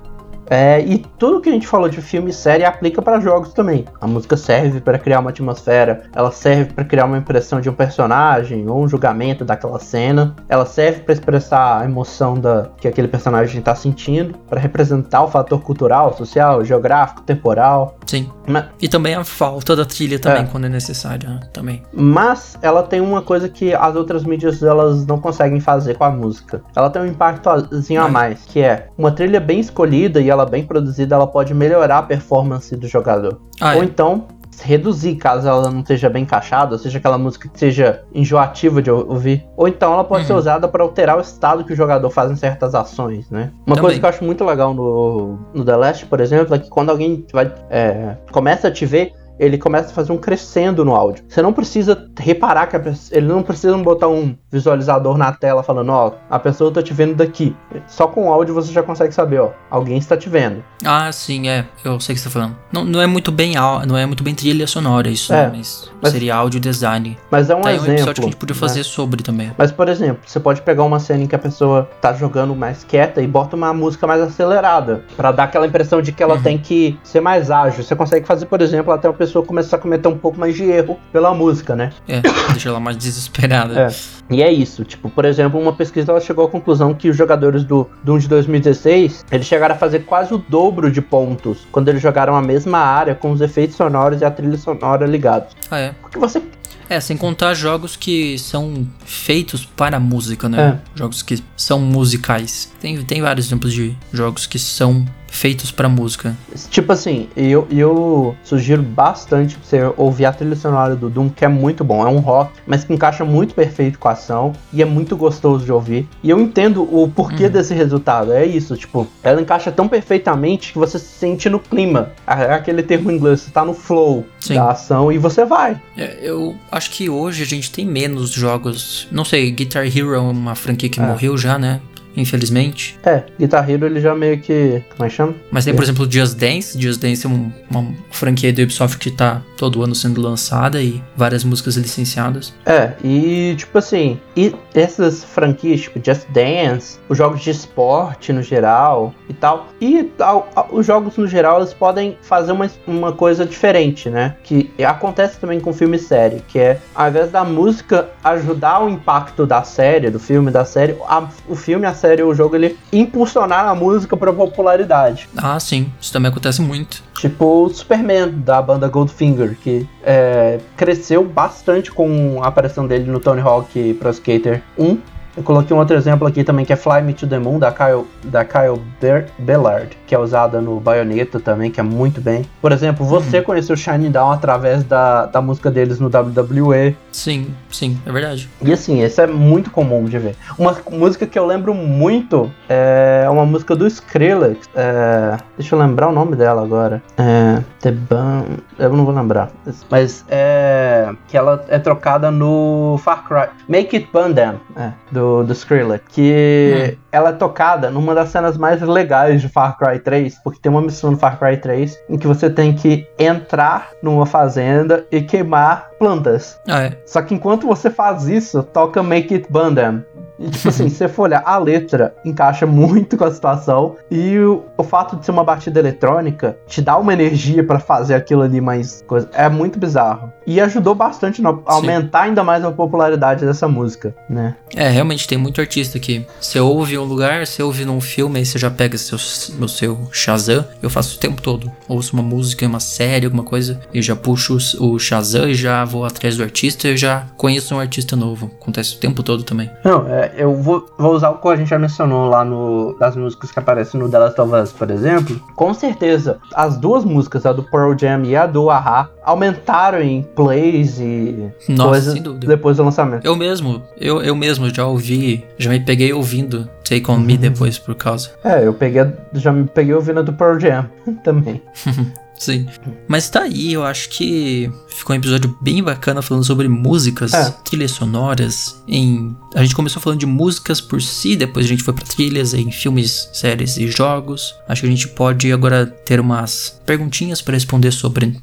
[0.51, 3.85] É, e tudo que a gente falou de filme e série aplica para jogos também.
[4.01, 7.73] A música serve para criar uma atmosfera, ela serve para criar uma impressão de um
[7.73, 13.09] personagem ou um julgamento daquela cena, ela serve para expressar a emoção da, que aquele
[13.09, 17.97] personagem está sentindo, para representar o fator cultural, social, geográfico, temporal.
[18.07, 18.31] Sim.
[18.47, 20.47] Mas, E também a falta da trilha também, É.
[20.47, 21.41] quando é necessário, né?
[21.53, 21.83] Também.
[21.93, 26.11] mas ela tem uma coisa que as outras mídias elas não conseguem fazer com a
[26.11, 26.63] música.
[26.75, 28.11] Ela tem um impactozinho a É.
[28.11, 32.03] mais, que é uma trilha bem escolhida e ela bem produzida, ela pode melhorar a
[32.03, 33.41] performance do jogador.
[33.61, 33.85] Ah, Ou é.
[33.85, 34.25] então
[34.65, 38.91] reduzir caso ela não esteja bem encaixada, ou seja, aquela música que seja enjoativa de
[38.91, 39.45] ou- ouvir.
[39.57, 40.39] Ou então ela pode ser Uhum.
[40.39, 43.51] usada para alterar o estado que o jogador faz em certas ações, né?
[43.67, 43.83] Uma Também.
[43.83, 46.91] coisa que eu acho muito legal no, no The Last, por exemplo, é que quando
[46.91, 51.25] alguém vai, é, começa a te ver, ele começa a fazer um crescendo no áudio.
[51.29, 55.63] Você não precisa reparar que a pessoa, ele não precisa botar um visualizador na tela
[55.63, 57.55] falando, ó, a pessoa tá te vendo daqui.
[57.87, 60.63] Só com o áudio você já consegue saber, ó, alguém está te vendo.
[60.85, 61.65] Ah, sim, é.
[61.85, 62.57] Eu sei o que você tá falando.
[62.73, 63.55] Não, não é muito bem
[63.87, 65.53] não é muito bem trilha sonora isso, É, né?
[65.57, 67.19] Mas, mas- seria áudio design.
[67.31, 67.93] Mas é um tá aí um exemplo.
[67.95, 68.61] episódio que a gente podia né?
[68.61, 69.53] fazer sobre também.
[69.57, 72.85] Mas, por exemplo, você pode pegar uma cena em que a pessoa tá jogando mais
[72.85, 76.43] quieta e bota uma música mais acelerada, Pra dar aquela impressão de que ela Uhum.
[76.43, 77.83] tem que ser mais ágil.
[77.85, 80.65] Você consegue fazer, por exemplo, até a pessoa começar a cometer um pouco mais de
[80.65, 81.91] erro pela música, né?
[82.09, 82.21] É,
[82.51, 83.81] deixa ela mais desesperada.
[83.81, 83.89] É.
[84.31, 87.65] E é isso, tipo, por exemplo, uma pesquisa ela chegou à conclusão que os jogadores
[87.65, 92.03] do Doom de 2016, eles chegaram a fazer quase o dobro de pontos quando eles
[92.03, 95.55] jogaram a mesma área com os efeitos sonoros e a trilha sonora ligados.
[95.71, 95.95] Ah, é.
[96.01, 96.43] Porque você
[96.89, 100.81] É, sem contar jogos que são feitos para música, né?
[100.95, 102.73] Jogos que são musicais.
[102.81, 106.37] Tem, tem vários exemplos de jogos que são feitos para música.
[106.71, 111.49] Tipo assim, eu, eu sugiro bastante você ouvir a trilha sonora do Doom, que é
[111.49, 112.07] muito bom.
[112.07, 115.65] É um rock, mas que encaixa muito perfeito com a ação e é muito gostoso
[115.65, 116.07] de ouvir.
[116.23, 117.51] E eu entendo o porquê Uhum.
[117.51, 118.31] desse resultado.
[118.33, 122.11] É isso, tipo, ela encaixa tão perfeitamente que você se sente no clima.
[122.27, 124.55] É aquele termo em inglês, você tá no flow Sim.
[124.55, 125.81] da ação e você vai.
[125.97, 129.09] É, eu acho que hoje a gente tem menos jogos.
[129.11, 131.07] Não sei, Guitar Hero é uma franquia que É.
[131.07, 131.81] morreu já, né?
[132.17, 132.99] Infelizmente.
[133.05, 134.83] É, Guitar Hero ele já meio que.
[134.97, 135.35] Como é que chama?
[135.51, 136.81] Mas tem, por exemplo, Just Dance.
[136.81, 141.03] Just Dance é um- uma franquia do Ubisoft que tá todo ano sendo lançada e
[141.17, 142.53] várias músicas licenciadas.
[142.67, 148.43] É, e tipo assim, e essas franquias, tipo Just Dance, os jogos de esporte no
[148.43, 153.45] geral e tal, e tal, os jogos no geral eles podem fazer uma, uma coisa
[153.47, 154.37] diferente, né?
[154.43, 158.89] Que acontece também com filme e série, que é ao invés da música ajudar o
[158.89, 162.77] impacto da série, do filme, da série, a- o filme, a série, o jogo, ele
[162.93, 165.29] impulsionar a música pra popularidade.
[165.37, 165.93] Ah, sim.
[166.01, 167.01] Isso também acontece muito.
[167.15, 173.21] Tipo o Superman, da banda Goldfinger, que é, cresceu bastante com a aparição dele no
[173.21, 174.99] Tony Hawk Pro Skater 1.
[175.37, 177.73] Eu coloquei um outro exemplo aqui também, que é Fly Me to the Moon, da
[177.73, 182.45] Kyle, da Kyle Ber- Bellard, que é usada no Bayonetta também, que é muito bem.
[182.61, 186.95] Por exemplo, você conheceu Shining Down através da, da música deles no WWE.
[187.11, 188.49] Sim, sim, é verdade.
[188.61, 190.37] E assim, isso é muito comum de ver.
[190.59, 194.69] Uma música que eu lembro muito é uma música do Skrillex.
[194.75, 197.03] é, deixa eu lembrar o nome dela agora.
[197.17, 198.59] É, The Bun.
[198.79, 199.51] Eu não vou lembrar.
[199.91, 201.11] Mas é.
[201.29, 203.49] Que ela é trocada no Far Cry.
[203.69, 204.91] Make It Bundam, é,
[205.23, 206.05] do, do Skrillex.
[206.09, 210.43] Que ela é tocada numa das cenas mais legais de Far Cry 3.
[210.43, 214.27] Porque tem uma missão no Far Cry 3 em que você tem que entrar numa
[214.27, 216.59] fazenda e queimar plantas.
[216.69, 216.99] Ah, é.
[217.07, 220.05] Só que enquanto você faz isso, toca Make It Bundam.
[220.43, 223.97] E tipo assim, se você for olhar, a letra encaixa muito com a situação.
[224.11, 228.15] E o, o fato de ser uma batida eletrônica te dá uma energia pra fazer
[228.15, 229.29] aquilo ali mais coisa.
[229.33, 230.33] É muito bizarro.
[230.47, 234.57] E ajudou bastante no- a aumentar ainda mais a popularidade dessa música, né?
[234.75, 238.39] É, realmente tem muito artista que você ouve em um lugar, você ouve num filme,
[238.41, 240.65] aí você já pega seu, o seu Shazam.
[240.83, 241.71] Eu faço o tempo todo.
[241.89, 246.05] Ouço uma música, uma série, alguma coisa, e já puxo o Shazam e já vou
[246.05, 248.51] atrás do artista e já conheço um artista novo.
[248.61, 249.71] Acontece o tempo todo também.
[249.85, 253.17] Não, é, eu vou, vou usar o que a gente já mencionou lá no das
[253.17, 255.41] músicas que aparecem no The Last of Us, por exemplo.
[255.57, 260.23] Com certeza, as duas músicas, a do Pearl Jam e a do Aha, aumentaram em
[260.23, 262.47] plays e Nossa, coisas sem dúvida.
[262.47, 263.25] depois do lançamento.
[263.25, 267.21] Eu mesmo, eu, eu mesmo já ouvi, já me peguei ouvindo Take On Uhum.
[267.21, 268.31] Me depois por causa.
[268.45, 270.87] É, eu peguei, já me peguei ouvindo a do Pearl Jam
[271.25, 271.63] também.
[272.43, 272.67] Sim.
[273.07, 277.51] Mas tá aí, eu acho que ficou um episódio bem bacana falando sobre músicas, É.
[277.65, 278.83] trilhas sonoras.
[278.89, 282.53] Em a gente começou falando de músicas por si, depois a gente foi pra trilhas
[282.53, 284.57] em filmes, séries e jogos.
[284.69, 288.41] Acho que a gente pode agora ter umas perguntinhas pra responder sobre.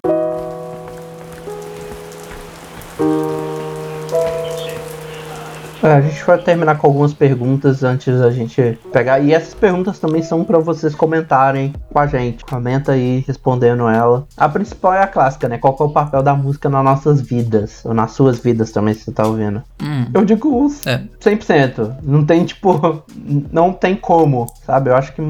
[5.82, 9.20] É, a gente vai terminar com algumas perguntas antes da gente pegar.
[9.20, 12.44] E essas perguntas também são pra vocês comentarem com a gente.
[12.44, 14.28] Comenta aí respondendo ela.
[14.36, 15.58] A principal é a clássica, né?
[15.58, 17.82] Qual é o papel da música nas nossas vidas?
[17.86, 19.64] Ou nas suas vidas também, se você tá ouvindo.
[19.82, 21.02] Hum, Eu digo é.
[21.22, 21.96] 100%.
[22.04, 23.04] Não tem, tipo,
[23.52, 24.90] não tem como, sabe?
[24.90, 25.22] Eu acho que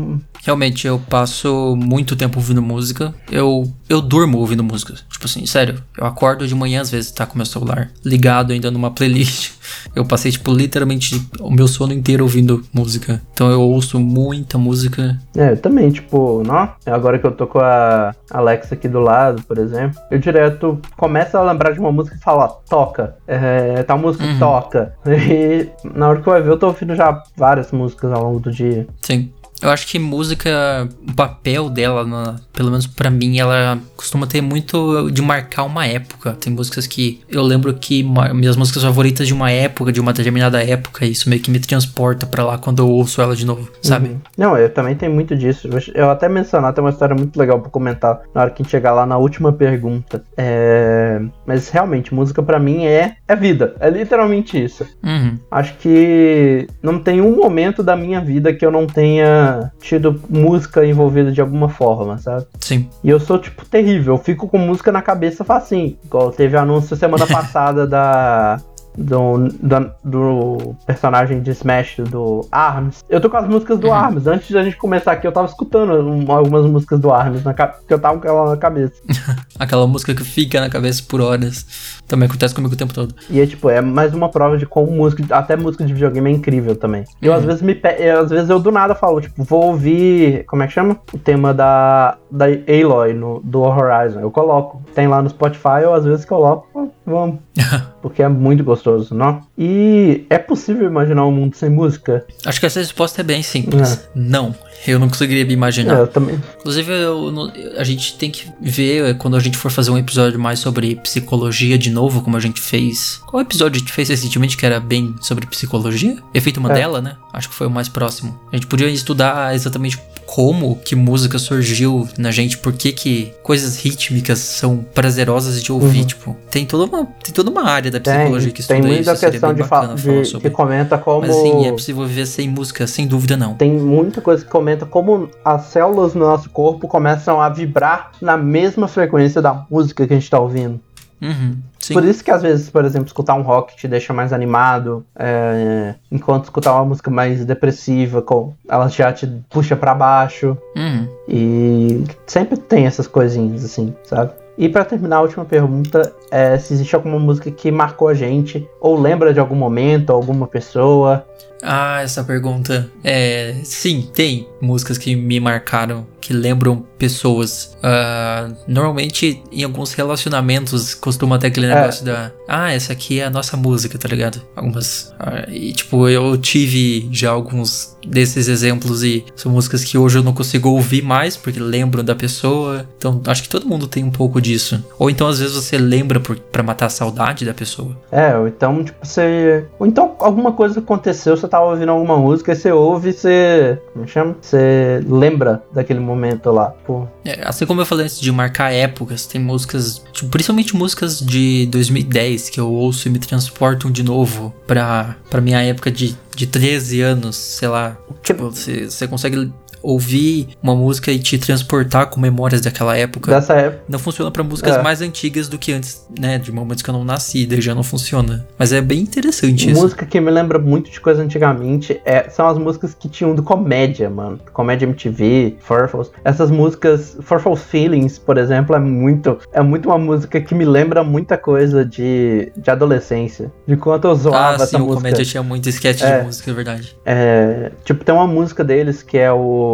[0.44, 3.14] Realmente, eu passo muito tempo ouvindo música.
[3.30, 4.94] Eu, eu durmo ouvindo música.
[5.10, 5.82] Tipo assim, sério.
[5.98, 9.52] Eu acordo de manhã, às vezes, tá com meu celular ligado ainda numa playlist.
[9.96, 13.22] Eu passei, tipo, literalmente o meu sono inteiro ouvindo música.
[13.34, 15.20] Então eu ouço muita música.
[15.36, 16.70] É, eu também, tipo, não?
[16.86, 21.38] Agora que eu tô com a Alexa aqui do lado, por exemplo, eu direto começo
[21.38, 23.16] a lembrar de uma música e falo, ó, toca.
[23.28, 24.40] É, tal música Uhum.
[24.40, 24.94] toca.
[25.10, 28.40] E na hora que eu vai ver, eu tô ouvindo já várias músicas ao longo
[28.40, 28.88] do dia.
[29.02, 29.32] Sim.
[29.62, 34.42] Eu acho que música, o papel dela, na- pelo menos pra mim, ela costuma ter
[34.42, 36.34] muito de marcar uma época.
[36.40, 38.04] Tem músicas que eu lembro que
[38.34, 41.60] minhas músicas favoritas de uma época, de uma determinada época, e isso meio que me
[41.60, 44.10] transporta pra lá quando eu ouço ela de novo, sabe?
[44.10, 44.20] Uhum.
[44.38, 45.70] Não, eu também tenho muito disso.
[45.94, 48.72] Eu- até mencionar, tem uma história muito legal pra comentar na hora que a gente
[48.72, 50.24] chegar lá na última pergunta.
[50.38, 51.22] É...
[51.46, 53.76] Mas realmente, música pra mim é, é vida.
[53.80, 54.86] É literalmente isso.
[55.04, 55.38] Uhum.
[55.52, 59.49] Acho que não tem um momento da minha vida que eu não tenha
[59.80, 62.46] tido música envolvida de alguma forma, sabe?
[62.60, 62.90] Sim.
[63.04, 64.16] E eu sou, tipo, terrível.
[64.16, 65.98] Eu fico com música na cabeça facinho.
[66.06, 68.60] Igual teve anúncio semana passada da.
[69.00, 73.04] Do, da- do personagem de Smash do Arms.
[73.10, 73.94] Eu tô com as músicas do Uhum.
[73.94, 74.28] Arms.
[74.28, 77.94] Antes da gente começar aqui, eu tava escutando um- algumas músicas do Arms, na, que
[77.94, 78.94] eu tava com ela na cabeça.
[79.58, 82.00] Aquela música que fica na cabeça por horas.
[82.08, 83.14] Também acontece comigo o tempo todo.
[83.30, 86.34] E é tipo, é mais uma prova de como música, até música de videogame é
[86.34, 87.04] incrível também.
[87.22, 90.64] Eu às vezes me eu, às vezes eu do nada falo, tipo, vou ouvir, como
[90.64, 90.98] é que chama?
[91.14, 94.20] O tema da da Aloy no do Horizon.
[94.20, 94.82] Eu coloco.
[94.96, 97.40] Tem lá no Spotify, eu às vezes coloco, vamos.
[98.02, 99.42] Porque é muito gostoso, não?
[99.58, 102.26] E é possível imaginar um mundo sem música?
[102.46, 104.08] Acho que essa resposta é bem simples.
[104.16, 104.56] Não.
[104.88, 105.98] Eu não conseguiria me imaginar.
[105.98, 106.42] É, eu também.
[106.60, 110.40] Inclusive, eu a gente tem que ver eh, quando a gente for fazer um episódio
[110.40, 113.22] mais sobre psicologia de novo, como a gente fez.
[113.28, 116.18] Qual episódio a gente fez recentemente que era bem sobre psicologia?
[116.34, 117.18] Efeito Mandela, né?
[117.34, 118.40] Acho que foi o mais próximo.
[118.52, 120.00] A gente podia estudar exatamente
[120.30, 126.02] como que música surgiu na gente, por que que coisas rítmicas são prazerosas de ouvir,
[126.02, 126.06] Uhum.
[126.06, 126.38] tipo.
[126.52, 129.20] Tem toda uma, tem toda uma área da Tem, psicologia que estuda tem muita isso,
[129.20, 130.48] seria questão de, falar de sobre.
[130.48, 131.22] que comenta como.
[131.22, 133.56] Mas sim, é possível viver sem música, sem dúvida não.
[133.56, 138.38] Tem muita coisa que comenta como as células no nosso corpo começam a vibrar na
[138.38, 140.80] mesma frequência da música que a gente tá ouvindo.
[141.22, 141.58] Uhum.
[141.94, 145.96] Por isso que às vezes, por exemplo, escutar um rock te deixa mais animado, é,
[146.12, 150.58] enquanto escutar uma música mais depressiva, com, ela já te puxa pra baixo.
[150.76, 151.08] Uhum.
[151.28, 154.34] E sempre tem essas coisinhas assim, sabe?
[154.58, 158.68] E pra terminar, a última pergunta é se existe alguma música que marcou a gente,
[158.82, 161.26] ou lembra de algum momento, alguma pessoa.
[161.62, 162.90] Ah, essa pergunta.
[163.04, 163.56] É.
[163.64, 167.76] Sim, tem músicas que me marcaram, que lembram pessoas.
[167.84, 171.76] Ah, normalmente, em alguns relacionamentos, costuma ter aquele É.
[171.76, 172.32] negócio da.
[172.48, 174.42] Ah, essa aqui é a nossa música, tá ligado?
[174.56, 175.14] Algumas.
[175.20, 180.24] ah, e, tipo, eu tive já alguns desses exemplos e são músicas que hoje eu
[180.24, 182.86] não consigo ouvir mais, porque lembram da pessoa.
[182.98, 184.82] Então, acho que todo mundo tem um pouco disso.
[184.98, 187.98] Ou então, às vezes, você lembra por, pra matar a saudade da pessoa.
[188.12, 189.66] É, ou então, tipo, você.
[189.78, 193.82] Ou então alguma coisa aconteceu, você tava ouvindo alguma música, e você ouve e você.
[193.94, 194.36] Como chama?
[194.42, 196.74] Você lembra daquele momento lá.
[196.86, 197.08] Pô.
[197.26, 201.68] É, assim como eu falei antes de marcar épocas, tem músicas, tipo, principalmente músicas de
[201.68, 206.48] 2010 que eu ouço e me transportam de novo pra, pra minha época de, de
[206.48, 207.98] 13 anos, sei lá.
[208.24, 209.52] Tipo, você, você consegue
[209.82, 213.32] ouvir uma música e te transportar com memórias daquela época.
[213.32, 213.84] Dessa época.
[213.88, 214.82] Não funciona pra músicas É.
[214.82, 216.38] mais antigas do que antes, né?
[216.38, 218.46] De momentos que eu não nasci, daí já não funciona.
[218.58, 219.80] Mas é bem interessante isso.
[219.82, 223.44] Música que me lembra muito de coisa antigamente é, são as músicas que tinham do
[223.44, 224.40] comédia, mano.
[224.54, 226.12] Comédia MTV, Furfles.
[226.24, 229.38] Essas músicas, Furfles Feelings, por exemplo, é muito.
[229.54, 233.52] É muito uma música que me lembra muita coisa de, de adolescência.
[233.68, 234.96] De quanto eu zoava Ah, essa sim, o música.
[234.96, 236.20] comédia tinha muito sketch É.
[236.20, 236.96] de música, é verdade.
[237.06, 239.69] É, tipo, tem uma música deles que é o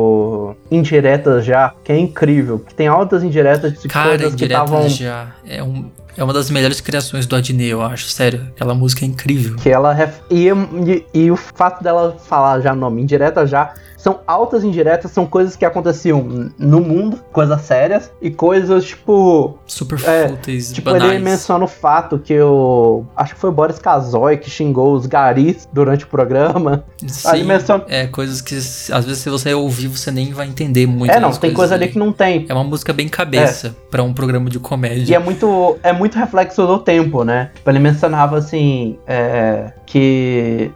[0.71, 2.59] Indiretas Já, que é incrível.
[2.59, 4.89] Que tem altas indiretas de Cara, coisas que Indiretas estavam.
[4.89, 5.85] já é, um,
[6.17, 8.07] é uma das melhores criações do Adnei, eu acho.
[8.09, 9.55] Sério, aquela música é incrível.
[9.57, 13.73] Que ela ref- e, e, e o fato dela falar já nome indireta já
[14.06, 19.58] são altas indiretas, são coisas que aconteciam no mundo, coisas sérias, e coisas, tipo...
[19.66, 21.12] Super é, fúteis, Tipo, banais.
[21.12, 23.03] ele menciona o fato que o...
[23.16, 26.86] Acho que foi o Boris Kazoy que xingou os garis durante o programa.
[27.08, 27.84] Sim, menciona...
[27.88, 31.12] é, coisas que às vezes se você ouvir, você nem vai entender muito.
[31.12, 32.45] É, não, tem coisa ali que não tem.
[32.47, 33.89] É uma música bem cabeça é.
[33.89, 35.14] para um programa de comédia.
[35.14, 37.49] E é muito, é muito reflexo do tempo, né?
[37.56, 40.72] Tipo, ele mencionava assim, é, que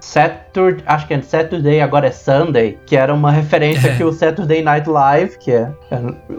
[0.60, 3.96] Saturday, acho que é Saturday, agora é Sunday, que era uma referência é.
[3.96, 5.72] que o Saturday Night Live, que é,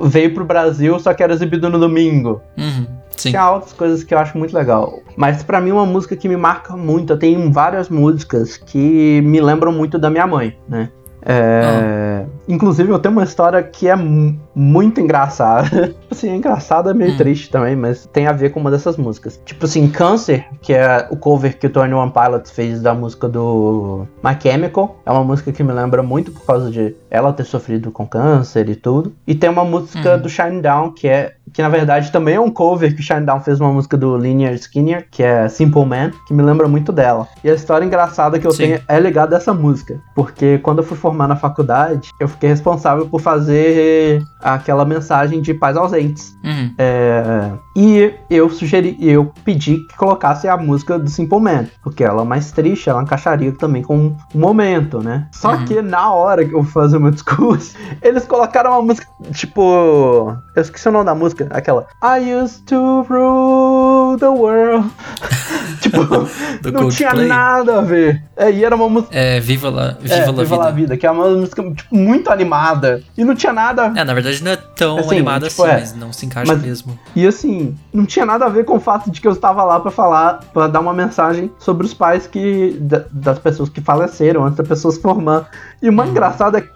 [0.03, 2.43] veio pro Brasil, só que era exibido no domingo.
[2.57, 2.87] Uhum.
[3.17, 3.31] Sim.
[3.31, 5.01] Tinha outras coisas que eu acho muito legal.
[5.17, 9.41] Mas para mim uma música que me marca muito, eu tenho várias músicas que me
[9.41, 10.89] lembram muito da minha mãe, né?
[11.23, 12.10] É, ah.
[12.51, 15.95] Inclusive, eu tenho uma história que é muito engraçada.
[16.11, 17.17] assim, é engraçada, é meio hum.
[17.17, 19.41] triste também, mas tem a ver com uma dessas músicas.
[19.45, 23.29] Tipo assim, Câncer, que é o cover que o Tony One Pilot fez da música
[23.29, 25.01] do My Chemical.
[25.07, 28.69] É uma música que me lembra muito por causa de ela ter sofrido com câncer
[28.69, 29.15] e tudo.
[29.27, 30.21] E tem uma música hum.
[30.21, 33.41] do Shine Down, que é que na verdade também é um cover que o Shinedown
[33.41, 37.27] fez uma música do Linear Skinner, que é Simple Man, que me lembra muito dela.
[37.43, 38.63] E a história engraçada que eu Sim.
[38.65, 42.49] tenho é ligada a essa música, porque quando eu fui formar na faculdade, eu fiquei
[42.49, 46.35] responsável por fazer aquela mensagem de pais ausentes.
[46.45, 46.75] Uhum.
[46.79, 47.51] É,
[47.83, 52.25] e eu sugeri, eu pedi que colocasse a música do Simple Man, porque ela é
[52.27, 55.27] mais triste, ela encaixaria também com um momento, né?
[55.33, 55.65] Só uhum.
[55.65, 60.37] que na hora que eu fui fazer o meu discurso, eles colocaram uma música, tipo,
[60.55, 64.87] eu esqueci o nome da música aquela I used to rule the world.
[65.81, 65.99] tipo,
[66.71, 68.23] não tinha nada a ver.
[68.37, 69.15] É, e era uma música.
[69.17, 70.57] É, Viva La, Viva é, La Viva Vida.
[70.57, 73.03] La Vida, que é uma música tipo, muito animada.
[73.17, 73.93] E não tinha nada.
[73.97, 75.81] É, na verdade não é tão assim, animada tipo, assim, é.
[75.81, 76.99] mas não se encaixa mas, mesmo.
[77.15, 79.81] E assim, não tinha nada a ver com o fato de que eu estava lá
[79.81, 82.79] para falar, para dar uma mensagem sobre os pais que.
[83.11, 85.49] das pessoas que faleceram antes da pessoa se formar.
[85.83, 86.13] E o mais hum.
[86.13, 86.69] engraçado é,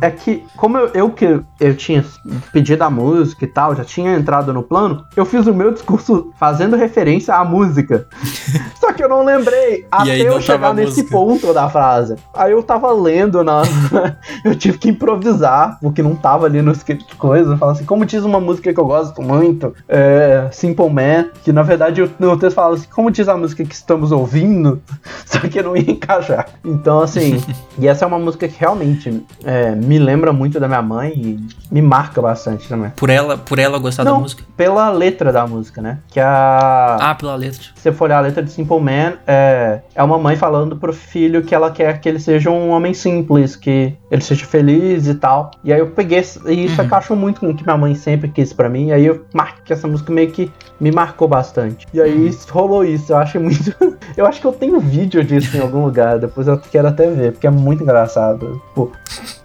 [0.00, 2.04] é que, como eu, eu que eu tinha
[2.52, 6.32] pedido a música e tal, já tinha entrado no plano, eu fiz o meu discurso
[6.38, 8.06] fazendo referência à música.
[8.80, 12.16] Só que eu não lembrei até eu chegar nesse ponto da frase.
[12.34, 13.62] Aí eu tava lendo na.
[14.44, 17.56] eu tive que improvisar, porque não tava ali no script de coisa.
[17.56, 21.62] Falar assim, como diz uma música que eu gosto muito, é, Simple Man, que na
[21.62, 24.80] verdade no texto fala assim, como diz a música que estamos ouvindo,
[25.26, 26.46] só que não ia encaixar.
[26.64, 27.42] Então, assim,
[27.78, 31.40] e essa é uma música que realmente é, me lembra muito da minha mãe e
[31.70, 32.90] me marca bastante também.
[32.96, 34.42] Por ela, por ela gostar não, da música?
[34.56, 35.98] Pela letra da música, né?
[36.08, 36.96] Que a.
[37.00, 37.62] Ah, pela letra.
[37.74, 40.92] Se você for olhar a letra de Simple Man, é, é uma mãe falando pro
[40.92, 45.14] filho que ela quer que ele seja um homem simples, que ele seja feliz e
[45.14, 45.50] tal.
[45.62, 46.18] E aí eu peguei.
[46.18, 46.86] E isso uhum.
[46.86, 48.88] encaixou muito com o que minha mãe sempre quis para mim.
[48.88, 50.50] E aí eu marquei essa música meio que
[50.80, 51.86] me marcou bastante.
[51.92, 52.36] E aí uhum.
[52.50, 53.12] rolou isso.
[53.12, 53.74] Eu achei muito.
[54.16, 56.18] eu acho que eu tenho vídeo disso em algum lugar.
[56.18, 58.60] Depois eu quero até ver, porque é muito engraçado.
[58.74, 58.90] Pô,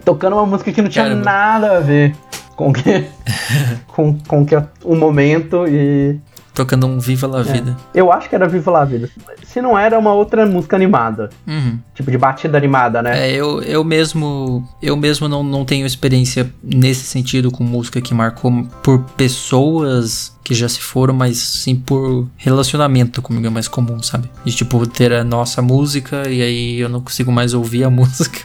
[0.05, 1.25] tocando uma música que não tinha Caramba.
[1.25, 2.15] nada a ver
[2.55, 3.05] com que,
[3.87, 6.17] com, com que o momento e
[6.55, 7.43] tocando um Viva La é.
[7.43, 7.77] Vida.
[7.93, 9.09] É, eu acho que era Viva La Vida.
[9.43, 11.29] Se não era uma outra música animada.
[11.45, 11.77] Uhum.
[11.93, 13.29] Tipo de batida animada, né?
[13.29, 18.13] É, eu, eu mesmo eu mesmo não, não tenho experiência nesse sentido com música que
[18.13, 18.51] marcou
[18.81, 24.29] por pessoas que já se foram, mas sim por relacionamento comigo é mais comum, sabe?
[24.45, 28.41] De tipo ter a nossa música e aí eu não consigo mais ouvir a música.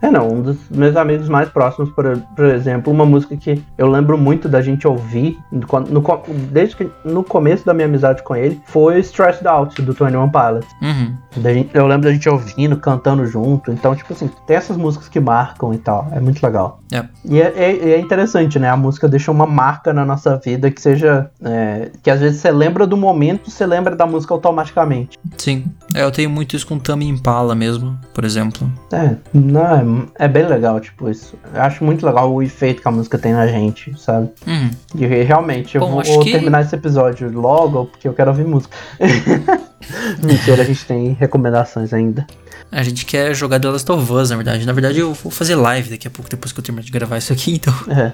[0.00, 3.86] É, não, um dos meus amigos mais próximos, por, por exemplo, uma música que eu
[3.90, 8.34] lembro muito da gente ouvir, no, no, desde que no começo da minha amizade com
[8.34, 10.66] ele, foi Stressed Out, do Tony One Pilot.
[10.80, 11.66] Uhum.
[11.72, 15.72] Eu lembro da gente ouvindo, cantando junto, então, tipo assim, tem essas músicas que marcam
[15.72, 16.80] e tal, é muito legal.
[16.92, 17.04] É.
[17.24, 18.68] E é, é, é interessante, né?
[18.68, 22.50] A música deixa uma marca na nossa vida que seja é, que às vezes você
[22.50, 25.18] lembra do momento, você lembra da música automaticamente.
[25.38, 28.70] Sim, é, eu tenho muito isso com Tami Impala mesmo, por exemplo.
[28.92, 31.34] É, não, é, é, bem legal, tipo, isso.
[31.54, 34.30] Eu acho muito legal o efeito que a música tem na gente, sabe?
[34.46, 34.70] Uhum.
[34.94, 36.32] E realmente, eu Bom, vou, que...
[36.32, 38.74] terminar esse episódio logo, porque eu quero ouvir música.
[40.24, 42.26] Mentira, a gente tem recomendações ainda.
[42.72, 44.64] A gente quer jogar The Last of Us, na verdade.
[44.64, 47.18] Na verdade, eu vou fazer live daqui a pouco, depois que eu terminar de gravar
[47.18, 47.74] isso aqui, então.
[47.88, 48.12] É.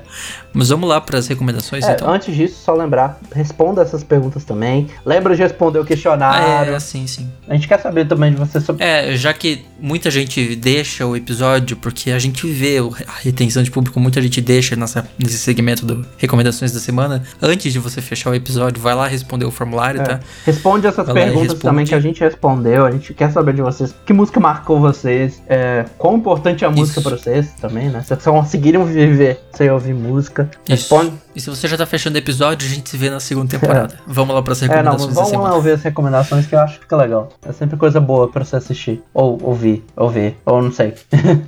[0.52, 2.12] Mas vamos lá para as recomendações, é, então.
[2.12, 4.88] Antes disso, só lembrar, responda essas perguntas também.
[5.06, 6.74] Lembra de responder o questionário.
[6.74, 7.30] É, sim, sim.
[7.48, 8.84] A gente quer saber também de você sobre.
[8.84, 13.70] É, já que muita gente deixa o episódio, porque a gente vê a retenção de
[13.70, 17.22] público, muita gente deixa nessa, nesse segmento do recomendações da semana.
[17.40, 20.04] Antes de você fechar o episódio, vai lá responder o formulário, é.
[20.04, 20.20] tá?
[20.44, 22.84] Responde essas vai perguntas também que a gente respondeu.
[22.84, 23.94] A gente quer saber de vocês.
[24.04, 25.42] Que música marcou vocês?
[25.46, 28.02] É, quão importante é a música pra vocês também, né?
[28.02, 30.50] Vocês conseguiram viver sem ouvir música?
[30.66, 31.08] Responde.
[31.08, 31.18] Isso.
[31.36, 33.78] E se você já tá fechando o episódio, a gente se vê na segunda temporada.
[33.98, 34.00] É.
[34.06, 35.02] Vamos lá pras recomendações.
[35.10, 37.28] É, não, vamos lá ouvir as recomendações que eu acho que fica legal.
[37.46, 39.02] É sempre coisa boa pra você assistir.
[39.14, 40.94] Ou ouvir, ouvir, ou não sei.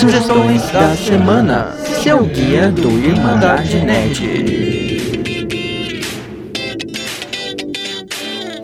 [0.00, 1.74] Sugestões da semana.
[2.02, 4.67] Seu guia do Irmandade Nerd.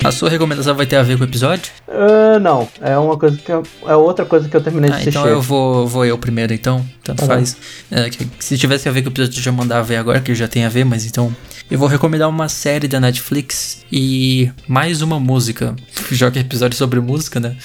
[0.04, 1.72] A sua recomendação vai ter a ver com o episódio?
[1.88, 4.98] Uh, não, é uma coisa que eu, é outra coisa que eu terminei de Ah,
[4.98, 5.18] assistir.
[5.18, 6.84] então eu vou, vou eu primeiro, então.
[7.02, 7.26] Tanto bom.
[7.26, 7.56] faz.
[7.90, 10.20] É, que- que se tivesse a ver com o episódio, eu já mandava ver agora,
[10.20, 11.34] que já tem a ver, mas então.
[11.70, 15.74] Eu vou recomendar uma série da Netflix e mais uma música.
[16.12, 17.56] Já que é episódio sobre música, né?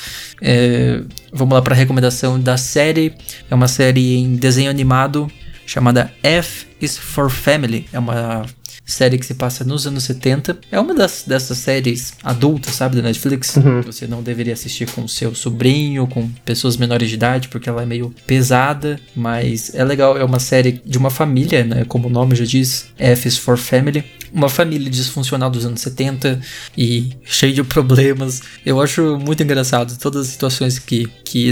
[0.41, 1.01] É,
[1.33, 3.13] vamos lá pra recomendação da série.
[3.51, 5.29] É uma série em desenho animado
[5.65, 7.87] chamada F is for Family.
[7.91, 8.45] É uma
[8.91, 10.57] série que se passa nos anos 70.
[10.71, 13.55] É uma das, dessas séries adultas, sabe, da Netflix.
[13.55, 13.81] Uhum.
[13.81, 17.83] Que você não deveria assistir com seu sobrinho, com pessoas menores de idade, porque ela
[17.83, 20.17] é meio pesada, mas é legal.
[20.17, 21.85] É uma série de uma família, né?
[21.85, 24.03] Como o nome já diz, F is for Family.
[24.31, 26.39] Uma família disfuncional dos anos 70
[26.77, 28.41] e cheio de problemas.
[28.65, 31.51] Eu acho muito engraçado todas as situações que, que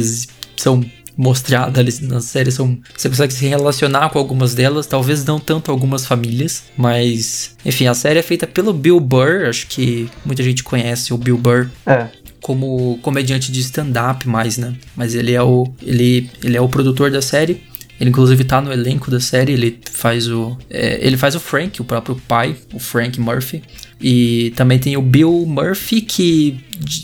[0.55, 0.83] são
[1.17, 5.71] mostrada ali na série são você consegue se relacionar com algumas delas talvez não tanto
[5.71, 10.63] algumas famílias mas enfim a série é feita pelo Bill Burr acho que muita gente
[10.63, 12.07] conhece o Bill Burr É.
[12.41, 14.75] como comediante de stand-up mais, né?
[14.95, 17.63] Mas ele é o ele, ele é o produtor da série.
[17.99, 21.81] Ele inclusive tá no elenco da série, ele faz o é, ele faz o Frank,
[21.81, 23.63] o próprio pai, o Frank Murphy.
[23.99, 26.59] E também tem o Bill Murphy que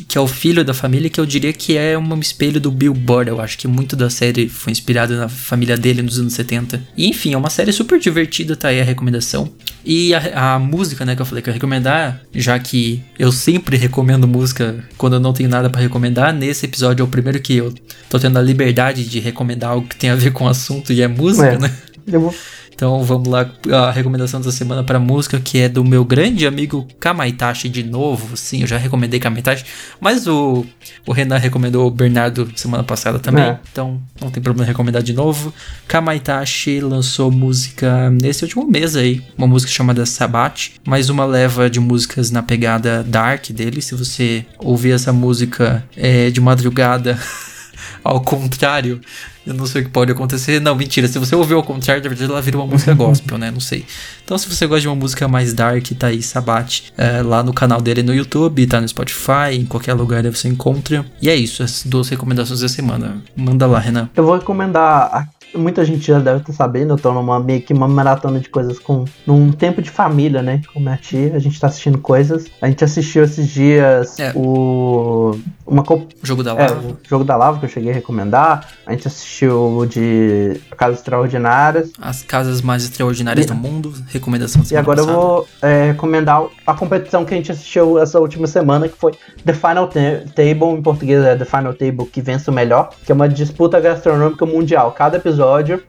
[0.07, 2.93] que é o filho da família, que eu diria que é um espelho do Bill
[2.93, 3.27] Burr.
[3.27, 6.79] Eu acho que muito da série foi inspirado na família dele nos anos 70.
[6.95, 9.51] E enfim, é uma série super divertida, tá aí a recomendação.
[9.83, 13.31] E a, a música, né, que eu falei que eu ia recomendar, já que eu
[13.31, 17.39] sempre recomendo música quando eu não tenho nada pra recomendar, nesse episódio é o primeiro
[17.41, 17.73] que eu
[18.07, 21.01] tô tendo a liberdade de recomendar algo que tem a ver com o assunto e
[21.01, 21.57] é música, É.
[21.57, 21.73] né?
[22.05, 22.35] Eu vou-
[22.75, 26.87] Então vamos lá, a recomendação dessa semana para música, que é do meu grande amigo
[26.99, 28.35] Kamaitachi de novo.
[28.35, 29.63] Sim, eu já recomendei Kamaitachi,
[29.99, 30.65] mas o,
[31.05, 33.59] o Renan recomendou o Bernardo semana passada também, É.
[33.71, 35.53] então não tem problema recomendar de novo.
[35.87, 41.79] Kamaitachi lançou música nesse último mês aí, uma música chamada Sabat, mais uma leva de
[41.79, 43.81] músicas na pegada dark dele.
[43.81, 47.17] Se você ouvir essa música é, de madrugada.
[48.03, 48.99] Ao contrário,
[49.45, 50.59] eu não sei o que pode acontecer.
[50.59, 51.07] Não, mentira.
[51.07, 53.51] Se você ouvir ao contrário, na verdade ela vira uma música gospel, né?
[53.51, 53.85] Não sei.
[54.23, 57.53] Então, se você gosta de uma música mais dark, tá aí Sabat é, lá no
[57.53, 61.05] canal dele no YouTube, tá no Spotify, em qualquer lugar você encontra.
[61.21, 63.21] E é isso, as duas recomendações da semana.
[63.35, 64.09] Manda lá, Renan.
[64.15, 65.29] Eu vou recomendar.
[65.55, 68.79] Muita gente já deve estar sabendo, eu tô numa meio que uma maratona de coisas
[68.79, 69.05] com.
[69.25, 70.61] num tempo de família, né?
[70.73, 72.45] Com minha tia, a gente tá assistindo coisas.
[72.61, 74.31] A gente assistiu esses dias É.
[74.35, 75.37] o.
[75.65, 76.75] Uma co- Jogo da É, Lava.
[76.87, 78.67] o jogo da lava que eu cheguei a recomendar.
[78.85, 81.91] A gente assistiu o de Casas Extraordinárias.
[82.01, 83.93] As casas mais extraordinárias E- do mundo.
[84.07, 85.25] Recomendação da E agora eu passada.
[85.25, 89.13] vou é, recomendar a competição que a gente assistiu essa última semana, que foi
[89.45, 89.99] The Final Ta-
[90.35, 93.79] Table, em português é The Final Table que vence o melhor, que é uma disputa
[93.79, 94.91] gastronômica mundial.
[94.91, 95.42] Cada episódio,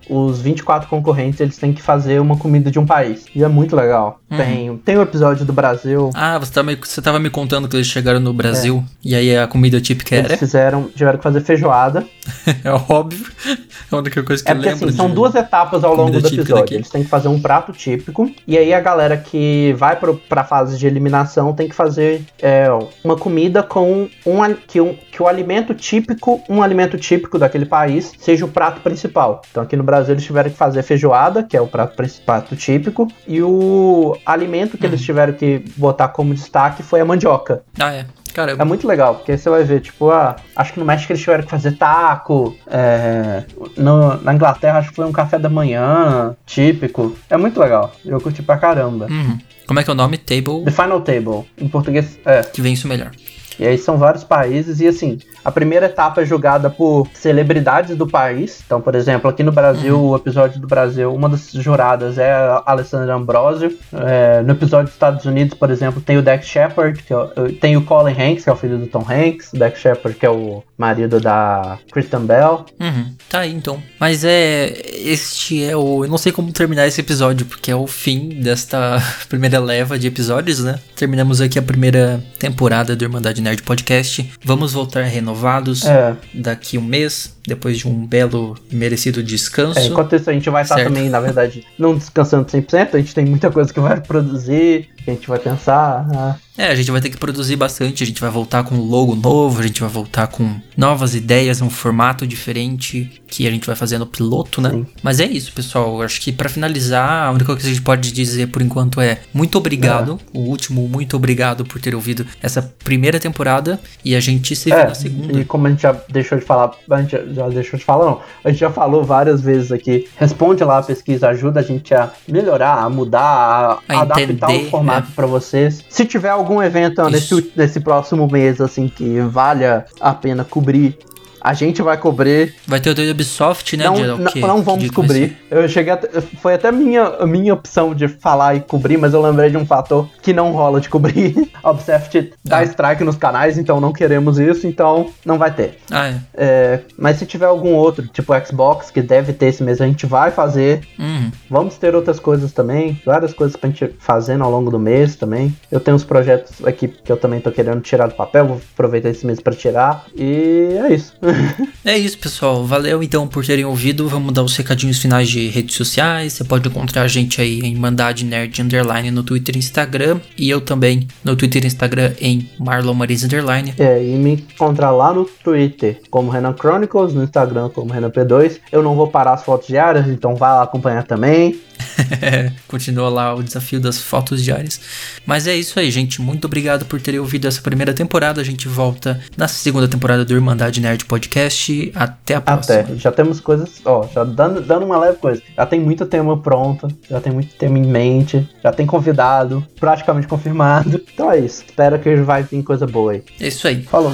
[0.08, 3.24] os 24 concorrentes, eles têm que fazer uma comida de um país.
[3.34, 4.20] E é muito legal.
[4.30, 4.36] Uhum.
[4.36, 6.10] Tem, tem o episódio do Brasil.
[6.14, 9.36] Ah, você, tá me, você tava me contando que eles chegaram no Brasil e aí
[9.36, 10.36] a comida típica Eles era?
[10.38, 12.04] fizeram, tiveram que fazer feijoada.
[12.64, 13.26] É óbvio.
[13.46, 14.88] É a única coisa que É eu porque lembro.
[14.88, 16.54] assim, são duas etapas ao longo do episódio.
[16.54, 16.74] daqui.
[16.74, 18.30] Eles têm que fazer um prato típico.
[18.46, 22.66] E aí a galera que vai pro, pra fase de eliminação tem que fazer é,
[23.02, 28.12] uma comida com um, que, um, que o alimento típico, um alimento típico daquele país,
[28.18, 29.42] seja o prato principal.
[29.50, 33.08] Então aqui no Brasil eles tiveram que fazer feijoada, que é o prato principal típico.
[33.26, 35.06] E o alimento que eles Uhum.
[35.06, 37.62] tiveram que botar como destaque foi a mandioca.
[37.78, 38.06] Ah, é.
[38.34, 41.22] Cara, É muito legal, porque você vai ver, tipo, ah, acho que no México eles
[41.22, 43.44] tiveram que fazer taco, é,
[43.76, 47.16] no- na Inglaterra acho que foi um café da manhã típico.
[47.30, 49.06] É muito legal, eu curti pra caramba.
[49.08, 49.38] Uhum.
[49.68, 50.18] Como é que é o nome?
[50.18, 52.42] Table The Final Table, em português, é.
[52.42, 53.12] que vence o melhor.
[53.56, 58.06] E aí são vários países e assim, a primeira etapa é julgada por celebridades do
[58.06, 58.62] país.
[58.64, 62.62] Então, por exemplo, aqui no Brasil, o episódio do Brasil, uma das juradas é a
[62.66, 63.76] Alessandra Ambrosio.
[63.92, 67.18] É, no episódio dos Estados Unidos, por exemplo, tem o Dex Shepard, que é
[67.60, 70.26] tem o Colin Hanks, que é o filho do Tom Hanks, o Dex Shepard, que
[70.26, 72.64] é o marido da Kristen Bell.
[72.80, 73.14] Uhum.
[73.28, 73.82] Tá aí então.
[73.98, 74.72] Mas é.
[75.04, 76.04] Este é o.
[76.04, 80.06] Eu não sei como terminar esse episódio, porque é o fim desta primeira leva de
[80.06, 80.78] episódios, né?
[80.96, 84.32] Terminamos aqui a primeira temporada do Irmandade Nerd Podcast.
[84.44, 85.02] Vamos voltar
[85.34, 89.78] renovados É, daqui um mês, depois de um belo e merecido descanso.
[89.78, 90.88] é, enquanto isso a gente vai estar Certo.
[90.88, 95.10] também, na verdade, não descansando 100%, a gente tem muita coisa que vai produzir, que
[95.10, 96.06] a gente vai pensar.
[96.14, 98.80] ah, É, a gente vai ter que produzir bastante, a gente vai voltar com um
[98.80, 103.66] logo novo, a gente vai voltar com novas ideias, um formato diferente que a gente
[103.66, 104.70] vai fazer no piloto, né?
[104.70, 104.86] Sim.
[105.02, 106.00] Mas é isso, pessoal.
[106.02, 109.18] Acho que para finalizar, a única coisa que a gente pode dizer por enquanto é
[109.32, 110.20] muito obrigado.
[110.32, 110.38] É.
[110.38, 114.76] O último, muito obrigado por ter ouvido essa primeira temporada e a gente se vê
[114.76, 115.40] é, na segunda.
[115.40, 118.20] E como a gente já deixou de falar, a gente já deixou de falar, não.
[118.44, 120.08] A gente já falou várias vezes aqui.
[120.16, 124.70] Responde lá a pesquisa, ajuda a gente a melhorar, a mudar, a, a adaptar o
[124.70, 125.14] formato é.
[125.16, 125.84] para vocês.
[125.88, 130.98] Se tiver algum evento nesse, nesse próximo mês, assim, que valha a pena cobrir,
[131.44, 132.54] a gente vai cobrir.
[132.66, 133.84] Vai ter o da Ubisoft, né?
[133.84, 135.36] Não, não, não, vamos cobrir.
[135.50, 136.00] Eu cheguei a,
[136.40, 140.08] foi até minha minha opção de falar e cobrir, mas eu lembrei de um fator
[140.22, 141.34] que não rola de cobrir.
[141.62, 142.64] A Ubisoft dá ah.
[142.64, 145.78] strike nos canais, então não queremos isso, então não vai ter.
[145.90, 146.20] Ah, é.
[146.34, 146.80] é.
[146.96, 150.30] Mas se tiver algum outro, tipo Xbox, que deve ter esse mês, a gente vai
[150.30, 150.80] fazer.
[150.98, 151.30] Uhum.
[151.50, 155.54] Vamos ter outras coisas também, várias coisas pra gente fazendo ao longo do mês também.
[155.70, 159.10] Eu tenho uns projetos aqui que eu também tô querendo tirar do papel, vou aproveitar
[159.10, 160.06] esse mês para tirar.
[160.14, 161.14] E é isso.
[161.84, 162.64] é isso, pessoal.
[162.64, 164.08] Valeu então por terem ouvido.
[164.08, 166.34] Vamos dar os recadinhos finais de redes sociais.
[166.34, 170.20] Você pode encontrar a gente aí em Mandade Nerd Underline no Twitter e Instagram.
[170.36, 173.74] E eu também no Twitter e Instagram em Marlon Marins Underline.
[173.78, 178.58] É, e me encontrar lá no Twitter como Renan Chronicles, no Instagram como Renan P2.
[178.70, 181.60] Eu não vou parar as fotos diárias, então vai lá acompanhar também.
[182.68, 184.80] Continua lá o desafio das fotos diárias.
[185.26, 186.20] Mas é isso aí, gente.
[186.20, 188.40] Muito obrigado por terem ouvido essa primeira temporada.
[188.40, 191.92] A gente volta na segunda temporada do Irmandade Nerd Podcast.
[191.94, 192.80] Até a próxima.
[192.80, 192.96] Até.
[192.96, 195.42] Já temos coisas, ó, já dando, dando uma leve coisa.
[195.56, 200.26] Já tem muito tema pronto, já tem muito tema em mente, já tem convidado, praticamente
[200.26, 201.02] confirmado.
[201.14, 201.64] Então é isso.
[201.64, 203.22] Espero que vai vir coisa boa aí.
[203.40, 203.82] É isso aí.
[203.82, 204.12] Falou.